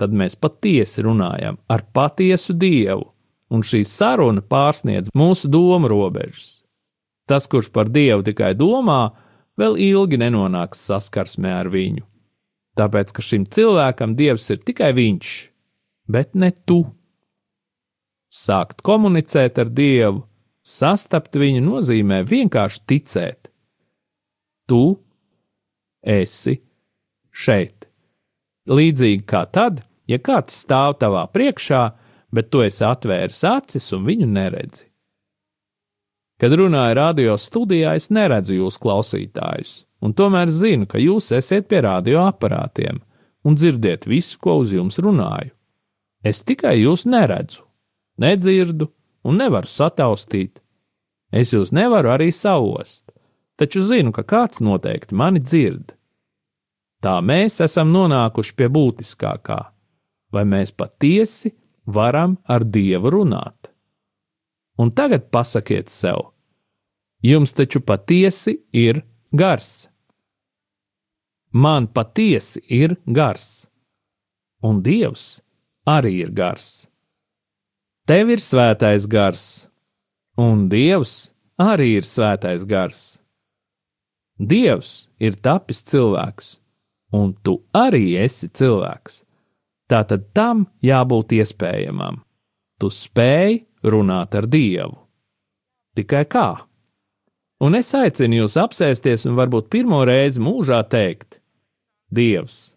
Tad 0.00 0.12
mēs 0.12 0.36
patiesi 0.38 1.04
runājam 1.04 1.58
ar 1.72 1.84
patiesu 1.92 2.54
Dievu, 2.56 3.10
un 3.52 3.64
šī 3.64 3.82
saruna 3.88 4.42
pārsniedz 4.44 5.12
mūsu 5.16 5.50
domu 5.52 5.90
robežas. 5.92 6.62
Tas, 7.26 7.48
kurš 7.50 7.72
par 7.74 7.90
Dievu 7.90 8.24
tikai 8.26 8.54
domā, 8.54 9.10
vēl 9.58 9.78
ilgi 9.90 10.20
nenonāks 10.20 10.84
saskarsmē 10.88 11.52
ar 11.60 11.72
viņu. 11.72 12.04
Tāpēc, 12.76 13.12
ka 13.16 13.24
šim 13.24 13.46
cilvēkam 13.48 14.14
Dievs 14.18 14.50
ir 14.52 14.60
tikai 14.60 14.92
viņš, 14.96 15.32
bet 16.12 16.34
ne 16.36 16.50
tu. 16.68 16.82
Sākt 18.28 18.82
komunicēt 18.84 19.58
ar 19.62 19.70
Dievu, 19.72 20.26
sastapt 20.66 21.38
viņu 21.40 21.62
nozīmē 21.64 22.20
vienkārši 22.26 22.82
ticēt. 22.90 23.48
Tu 24.68 24.82
esi 26.02 26.58
šeit. 27.32 27.86
Līdzīgi 28.66 29.22
kā 29.30 29.44
tad, 29.46 29.80
ja 30.10 30.18
kāds 30.18 30.58
stāv 30.58 30.98
tavā 31.00 31.24
priekšā, 31.30 31.84
bet 32.34 32.50
tu 32.50 32.60
esi 32.66 32.84
atvēris 32.84 33.44
acis 33.46 33.88
un 33.96 34.04
viņu 34.04 34.28
neredzi. 34.28 34.88
Kad 36.36 36.52
runāju 36.52 36.96
radio 36.98 37.38
studijā, 37.40 37.94
es 37.96 38.10
neredzu 38.12 38.58
jūs 38.58 38.76
klausītājus, 38.82 39.85
un 40.00 40.14
tomēr 40.16 40.50
zinu, 40.52 40.86
ka 40.86 41.00
jūs 41.00 41.32
esat 41.36 41.68
pie 41.70 41.82
radioaparātiem 41.86 43.00
un 43.46 43.54
dzirdiet 43.54 44.06
visu, 44.10 44.38
ko 44.42 44.58
uz 44.62 44.72
jums 44.74 44.98
runāju. 45.02 45.52
Es 46.26 46.42
tikai 46.42 46.74
jūs 46.80 47.06
neredzu, 47.06 47.62
nedzirdu 48.18 48.88
un 49.26 49.38
nevaru 49.38 49.70
sataustīt. 49.70 50.58
Es 51.30 51.52
jūs 51.54 51.72
nevaru 51.74 52.10
arī 52.14 52.30
sauost, 52.34 53.10
taču 53.58 53.82
zinu, 53.82 54.12
ka 54.14 54.24
kāds 54.26 54.62
noteikti 54.62 55.14
mani 55.14 55.42
dzird. 55.42 55.94
Tā 57.02 57.18
mēs 57.22 57.60
esam 57.62 57.92
nonākuši 57.94 58.54
pie 58.58 58.68
būtiskākā, 58.72 59.58
vai 60.32 60.44
mēs 60.48 60.72
patiesi 60.74 61.52
varam 61.86 62.38
ar 62.44 62.64
Dievu 62.64 63.12
runāt. 63.12 63.70
Un 64.78 64.90
tagad 64.90 65.30
pasakiet 65.32 65.88
sev, 65.92 66.32
jums 67.22 67.54
taču 67.56 67.80
patiesi 67.80 68.58
ir 68.72 69.04
gars. 69.32 69.88
Man 71.52 71.86
patiesi 71.88 72.60
ir 72.68 72.96
gars, 73.06 73.66
un 74.62 74.82
Dievs 74.82 75.40
arī 75.88 76.20
ir 76.26 76.32
gars. 76.36 76.86
Tev 78.06 78.30
ir 78.34 78.42
svētais 78.42 79.06
gars, 79.08 79.66
un 80.36 80.68
Dievs 80.68 81.32
arī 81.58 81.96
ir 82.00 82.04
svētais 82.04 82.66
gars. 82.68 83.18
Dievs 84.36 85.08
ir 85.18 85.38
tapis 85.40 85.80
cilvēks, 85.88 86.58
un 87.16 87.32
tu 87.42 87.62
arī 87.72 88.18
esi 88.20 88.50
cilvēks. 88.52 89.22
Tātad 89.88 90.28
tam 90.34 90.66
jābūt 90.82 91.38
iespējamam. 91.38 92.20
Tu 92.76 92.90
spēj 92.92 93.62
runāt 93.86 94.34
ar 94.36 94.48
Dievu. 94.50 94.98
Tikai 95.96 96.26
kā? 96.28 96.48
Un 97.64 97.78
es 97.78 97.88
aicinu 97.96 98.42
jūs 98.42 98.58
apsēsties 98.60 99.24
un 99.30 99.36
varbūt 99.38 99.70
pirmo 99.72 100.02
reizi 100.04 100.42
mūžā 100.44 100.82
teikt: 100.92 101.40
Dievs, 102.12 102.76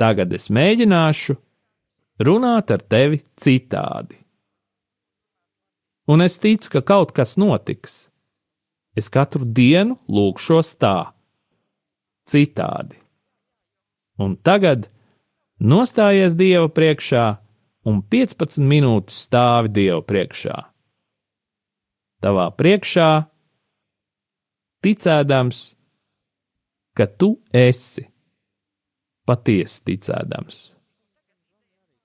tagad 0.00 0.34
es 0.34 0.50
mēģināšu 0.50 1.38
runāt 2.26 2.72
ar 2.74 2.82
tevi 2.82 3.22
citādi 3.38 4.26
un 6.06 6.22
es 6.22 6.38
ticu, 6.38 6.70
ka 6.70 6.82
kaut 6.82 7.12
kas 7.12 7.36
notiks. 7.36 8.06
Es 8.96 9.10
katru 9.12 9.44
dienu 9.44 9.98
lūgšos 10.08 10.76
tā, 10.80 11.12
citādi. 12.30 12.96
Un 14.16 14.38
tagad 14.40 14.86
nostājies 15.60 16.36
Dieva 16.38 16.70
priekšā 16.72 17.26
un 17.86 18.00
15 18.00 18.64
minūtes 18.64 19.18
stāvi 19.26 19.72
Dieva 19.74 20.00
priekšā. 20.00 20.56
Tavā 22.24 22.48
priekšā, 22.56 23.10
ticēdams, 24.86 25.62
ka 26.96 27.06
tu 27.18 27.34
esi 27.54 28.06
patiesi 29.26 29.82
ticēdams. 29.90 30.60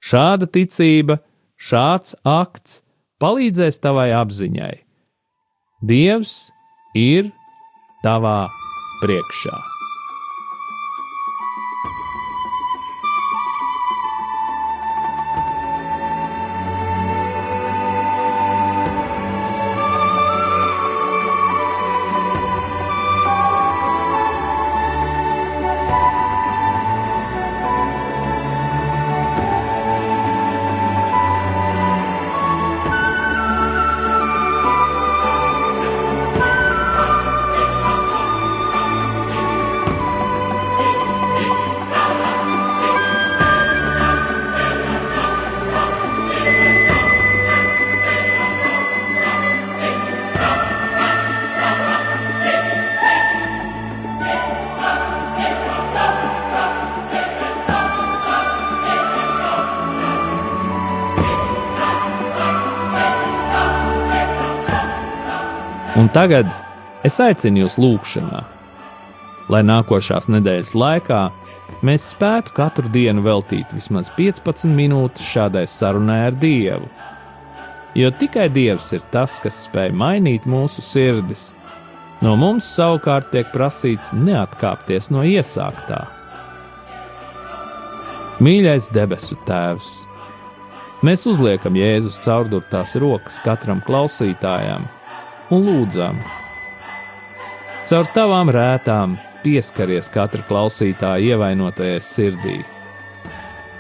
Šāda 0.02 0.50
ticība, 0.50 1.20
šāds 1.62 2.17
akts 2.26 2.82
palīdzēs 3.22 3.78
tavai 3.84 4.10
apziņai. 4.17 4.74
Dievs 5.86 6.38
ir 6.98 7.30
tavā 8.06 8.50
priekšā. 9.04 9.70
Tagad 66.15 66.50
es 67.08 67.19
aicinu 67.24 67.63
jūs 67.63 67.78
lūgšanā, 67.82 68.41
lai 69.52 69.62
nākošās 69.67 70.28
nedēļas 70.32 70.74
laikā 70.78 71.21
mēs 71.86 72.10
spētu 72.13 72.56
katru 72.58 72.91
dienu 72.91 73.24
veltīt 73.26 73.71
vismaz 73.76 74.12
15 74.17 74.69
minūtes 74.76 75.26
šādai 75.34 75.65
sarunai 75.69 76.19
ar 76.28 76.38
Dievu. 76.38 76.89
Jo 77.95 78.12
tikai 78.15 78.47
Dievs 78.52 78.91
ir 78.95 79.04
tas, 79.12 79.39
kas 79.43 79.65
spēj 79.65 79.91
mainīt 79.95 80.47
mūsu 80.47 80.84
sirdis. 80.84 81.52
No 82.21 82.38
mums 82.39 82.67
savukārt 82.76 83.32
tiek 83.34 83.50
prasīts 83.52 84.13
neatkāpties 84.13 85.10
no 85.12 85.26
iesāktā. 85.28 86.06
Mīļais 88.41 88.88
debesu 88.93 89.36
Tēvs! 89.47 89.91
Mēs 91.02 91.26
uzliekam 91.26 91.76
Jēzus 91.80 92.19
caurdurtās 92.21 92.93
rokas 93.02 93.39
katram 93.41 93.82
klausītājam, 93.86 94.86
un 95.51 95.67
lūdzam. 95.67 96.19
Caur 97.89 98.07
tavām 98.15 98.51
rētām 98.53 99.17
pieskaries 99.43 100.09
katra 100.13 100.43
klausītāja 100.47 101.33
ievainotajai 101.33 102.01
sirdī. 102.05 102.59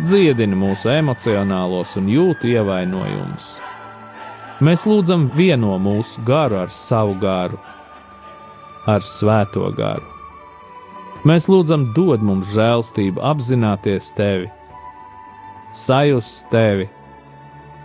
Dziedini 0.01 0.57
mūsu 0.57 0.89
emocionālos 0.91 1.93
un 2.01 2.09
jūtu 2.09 2.49
ievainojumus. 2.55 3.51
Mēs 4.61 4.85
lūdzam 4.89 5.27
vieno 5.33 5.77
mūsu 5.81 6.23
garu 6.25 6.59
ar 6.63 6.73
savu 6.73 7.15
garu, 7.21 7.59
ar 8.89 9.05
svēto 9.05 9.69
garu. 9.77 10.05
Mēs 11.25 11.45
lūdzam, 11.49 11.91
dod 11.93 12.23
mums 12.25 12.49
žēlstību, 12.55 13.21
apzināties 13.21 14.09
tevi, 14.17 14.49
sajust 15.77 16.47
tevi 16.49 16.89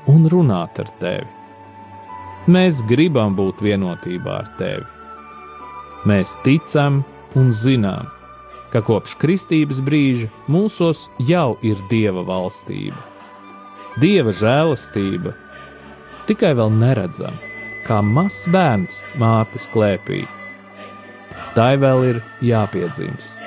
un 0.09 0.25
runāt 0.33 0.81
ar 0.81 0.93
tevi. 1.01 1.36
Mēs 2.47 2.79
gribam 2.87 3.35
būt 3.35 3.59
vienotībā 3.67 4.35
ar 4.39 4.51
tevi. 4.55 4.85
Mēs 6.07 6.37
ticam, 6.45 7.01
un 7.35 7.49
zinām, 7.51 8.07
ka 8.71 8.79
kopš 8.87 9.17
kristības 9.19 9.81
brīža 9.83 10.29
mūsos 10.47 11.09
jau 11.27 11.57
ir 11.67 11.81
dieva 11.91 12.23
valstība, 12.23 13.01
dieva 13.99 14.31
žēlastība, 14.31 15.33
tikai 16.29 16.53
vēl 16.55 16.71
neredzama, 16.71 17.41
kā 17.89 17.99
mazs 18.07 18.47
bērns 18.55 19.01
mātes 19.19 19.67
klēpī. 19.73 20.23
Tai 21.57 21.73
vēl 21.83 22.05
ir 22.13 22.21
jāpiedzimst. 22.47 23.43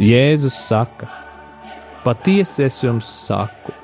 Jēzus 0.00 0.56
saka: 0.64 1.10
Patiesi 2.06 2.64
es 2.70 2.80
jums 2.80 3.10
saku, 3.26 3.76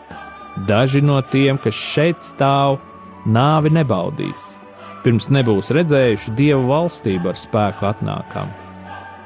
daži 0.68 1.04
no 1.04 1.18
tiem, 1.28 1.60
kas 1.60 1.76
šeit 1.76 2.24
stāv, 2.24 2.80
nāvi 3.26 3.70
nebaudīs, 3.74 4.56
pirms 5.04 5.28
nebūs 5.34 5.70
redzējuši 5.74 6.34
dievu 6.38 6.66
valstību 6.70 7.32
ar 7.32 7.38
spēku 7.38 7.88
atnākam. 7.90 8.50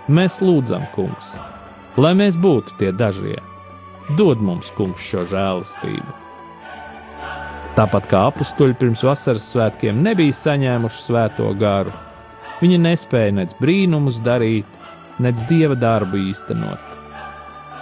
Mēs 0.06 0.38
lūdzam, 0.44 0.85
kungs, 0.94 1.32
lai 1.98 2.12
mēs 2.18 2.37
būtu 2.38 2.76
tie 2.80 2.92
dažie. 2.92 3.40
Dod 4.18 4.38
mums, 4.44 4.70
kungs, 4.76 5.02
šo 5.02 5.24
žēlastību. 5.26 6.12
Tāpat 7.76 8.06
kā 8.09 8.22
apstuļi 8.30 8.76
pirms 8.80 9.02
vasaras 9.04 9.48
svētkiem 9.52 9.98
nebija 10.04 10.32
saņēmuši 10.32 11.02
svēto 11.02 11.50
garu, 11.59 11.92
viņi 12.62 12.78
nespēja 12.80 13.35
nec 13.37 13.56
brīnumus 13.61 14.22
darīt, 14.24 14.68
nec 15.20 15.42
dieva 15.48 15.76
darbu 15.76 16.20
īstenot. 16.30 16.94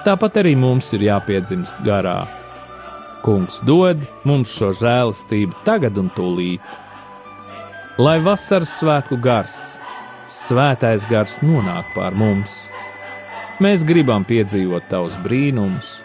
Tāpat 0.05 0.41
arī 0.43 0.57
mums 0.59 0.91
ir 0.97 1.07
jāpiedzimst 1.07 1.79
garā. 1.87 2.25
Kungs 3.25 3.63
dod 3.65 4.03
mums 4.29 4.51
šo 4.53 4.69
žēlastību 4.77 5.63
tagad 5.65 5.97
un 5.97 6.11
tūlīt. 6.13 6.61
Lai 7.97 8.19
vasaras 8.21 8.75
svētku 8.83 9.17
gars, 9.25 9.79
svētais 10.29 11.07
gars 11.09 11.39
nonāk 11.41 11.89
pār 11.95 12.13
mums. 12.21 12.67
Mēs 13.65 13.85
gribam 13.89 14.27
piedzīvot 14.29 14.91
tavus 14.91 15.17
brīnumus, 15.25 16.03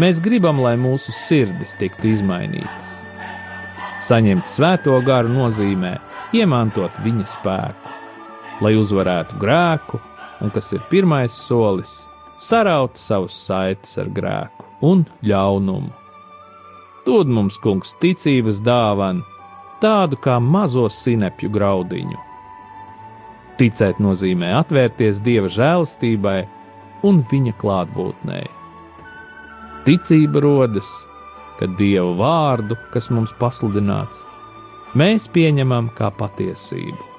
mēs 0.00 0.22
gribam, 0.24 0.62
lai 0.64 0.76
mūsu 0.80 1.12
sirdis 1.12 1.74
tiktu 1.80 2.14
izmainītas. 2.14 2.94
Saņemt 4.04 4.48
svēto 4.48 4.94
garu 5.04 5.34
nozīmē 5.34 5.98
iemantot 6.38 6.96
viņa 7.04 7.26
spēku, 7.34 7.92
lai 8.64 8.72
uzvarētu 8.78 9.42
grēku, 9.42 10.00
un 10.40 10.54
kas 10.54 10.72
ir 10.72 10.86
pirmais 10.88 11.34
solis 11.34 12.06
saraut 12.40 12.96
savus 12.96 13.36
saites 13.36 13.98
ar 14.00 14.08
grēku 14.08 14.70
un 14.88 15.04
ļaunumu. 15.20 16.03
Dod 17.04 17.28
mums, 17.28 17.58
kungs, 17.60 17.92
ticības 18.00 18.62
dāvanu, 18.64 19.24
tādu 19.82 20.16
kā 20.24 20.38
mazo 20.40 20.86
sinepju 20.88 21.50
graudiņu. 21.52 22.20
Ticēt 23.60 24.00
nozīmē 24.02 24.54
atvērties 24.58 25.20
dieva 25.22 25.50
žēlastībai 25.52 26.38
un 27.06 27.20
viņa 27.30 27.54
klātbūtnē. 27.60 28.40
Ticība 29.84 30.40
rodas, 30.42 30.90
kad 31.60 31.76
dievu 31.78 32.16
vārdu, 32.18 32.78
kas 32.94 33.10
mums 33.12 33.36
pasludināts, 33.38 34.24
mēs 34.96 35.28
pieņemam 35.28 35.92
kā 35.94 36.10
patiesību. 36.18 37.12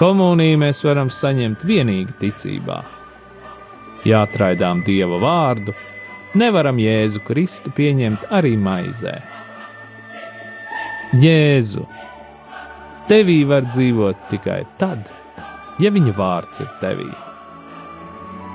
Komuniju 0.00 0.60
mēs 0.60 0.84
varam 0.84 1.10
saņemt 1.12 1.64
tikai 1.64 2.00
ticībā 2.20 2.80
ja 4.04 4.24
atraidām 4.24 4.82
Dieva 4.86 5.18
vārdu, 5.20 5.74
nevaram 6.38 6.78
Jēzu 6.78 7.22
Kristu 7.26 7.72
pieņemt 7.74 8.28
arī 8.34 8.54
maizē. 8.60 9.16
Jēzu, 11.20 11.86
tevī 13.10 13.40
var 13.48 13.66
dzīvot 13.66 14.28
tikai 14.30 14.60
tad, 14.78 15.10
ja 15.82 15.90
viņa 15.90 16.14
vārds 16.14 16.62
ir 16.62 16.70
tevī. 16.82 17.08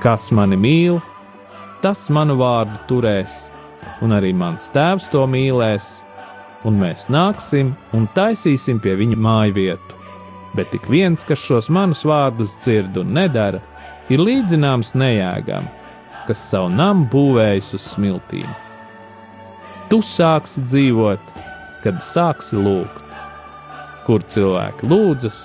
Kas 0.04 0.30
mani 0.36 0.56
mīl, 0.60 1.02
tas 1.84 2.08
manu 2.14 2.38
vārdu 2.40 2.80
turēs, 2.88 3.50
un 4.06 4.16
arī 4.16 4.32
mans 4.36 4.70
tēvs 4.72 5.10
to 5.12 5.26
mīlēs, 5.28 5.90
un 6.66 6.80
mēs 6.80 7.10
nāksim 7.12 7.74
un 7.94 8.08
taisīsim 8.16 8.80
pie 8.82 8.96
viņa 9.00 9.20
māju 9.20 9.56
vietu. 9.60 10.02
Bet 10.56 10.72
ik 10.78 10.88
viens, 10.88 11.26
kas 11.28 11.42
šos 11.44 11.68
manus 11.74 12.06
vārdus 12.08 12.54
dzird 12.62 12.96
un 13.02 13.12
nedara, 13.18 13.60
ir 14.08 14.22
līdzināms 14.24 14.94
nejēgam, 14.96 15.68
kas 16.28 16.42
savu 16.50 16.70
namu 16.74 17.08
būvējis 17.12 17.74
uz 17.78 17.88
smiltīm. 17.94 18.48
Tu 19.90 20.00
sāksi 20.02 20.64
dzīvot, 20.66 21.34
kad 21.84 22.02
sāksi 22.02 22.58
lūgt. 22.58 23.02
Kur 24.06 24.22
cilvēki 24.30 24.86
lūdzas, 24.90 25.40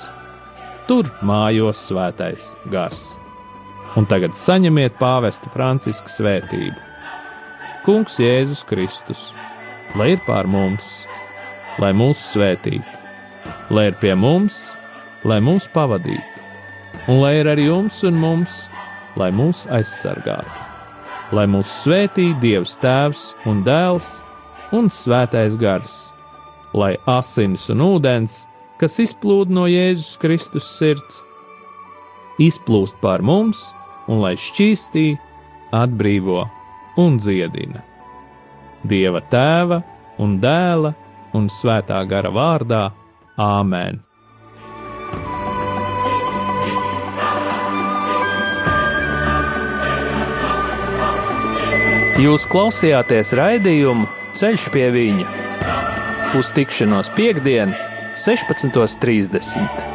tur 0.88 1.08
mājos 1.24 1.80
svētais 1.88 2.50
gars. 2.72 3.04
Un 3.96 4.06
tagad 4.08 4.36
saņemiet 4.36 4.98
pāvesta 5.00 5.52
Franciska 5.52 6.12
svētību. 6.12 6.76
Kungs 7.86 8.18
Jēzus 8.20 8.60
Kristus, 8.68 9.30
lai 9.96 10.12
ir 10.14 10.20
pār 10.26 10.48
mums, 10.50 11.06
lai 11.80 11.94
mūs 11.96 12.20
svētītu, 12.34 13.00
lai 13.72 13.88
ir 13.88 13.96
pie 14.02 14.12
mums, 14.12 14.60
lai 15.24 15.40
mūs 15.44 15.70
pavadītu 15.72 16.30
un 17.08 17.20
lai 17.22 17.36
ir 17.40 17.48
arī 17.50 17.68
jums 17.68 18.02
un 18.06 18.18
mums, 18.20 18.64
lai 19.18 19.30
mūs 19.34 19.66
aizsargātu. 19.72 20.69
Lai 21.30 21.44
mūs 21.46 21.70
svētī 21.84 22.32
Dievs 22.42 22.72
Tēvs 22.82 23.20
un 23.46 23.60
Dēls 23.62 24.08
un 24.74 24.88
Svētais 24.90 25.54
Gars, 25.58 26.10
lai 26.74 26.96
asins 27.06 27.68
un 27.70 27.84
ūdens, 27.86 28.44
kas 28.82 28.98
izplūd 29.02 29.52
no 29.54 29.68
Jēzus 29.70 30.18
Kristus 30.18 30.66
sirds, 30.78 31.20
izplūst 32.42 32.98
pār 33.02 33.22
mums 33.22 33.68
un 34.10 34.24
lai 34.24 34.34
šķīstī, 34.34 35.06
atbrīvo 35.70 36.42
un 36.98 37.22
dziedina. 37.22 37.84
Dieva 38.82 39.22
tēva 39.30 39.82
un 40.18 40.38
dēla 40.42 40.96
un 41.38 41.46
svētā 41.46 42.02
gara 42.10 42.34
vārdā 42.34 42.88
Āmen! 43.38 44.09
Jūs 52.20 52.42
klausījāties 52.52 53.30
raidījumu 53.38 54.08
Ceļš 54.36 54.66
pie 54.74 54.90
viņa 54.92 55.28
uz 56.36 56.50
tikšanos 56.54 57.08
piekdien, 57.16 57.72
16.30. 58.12 59.89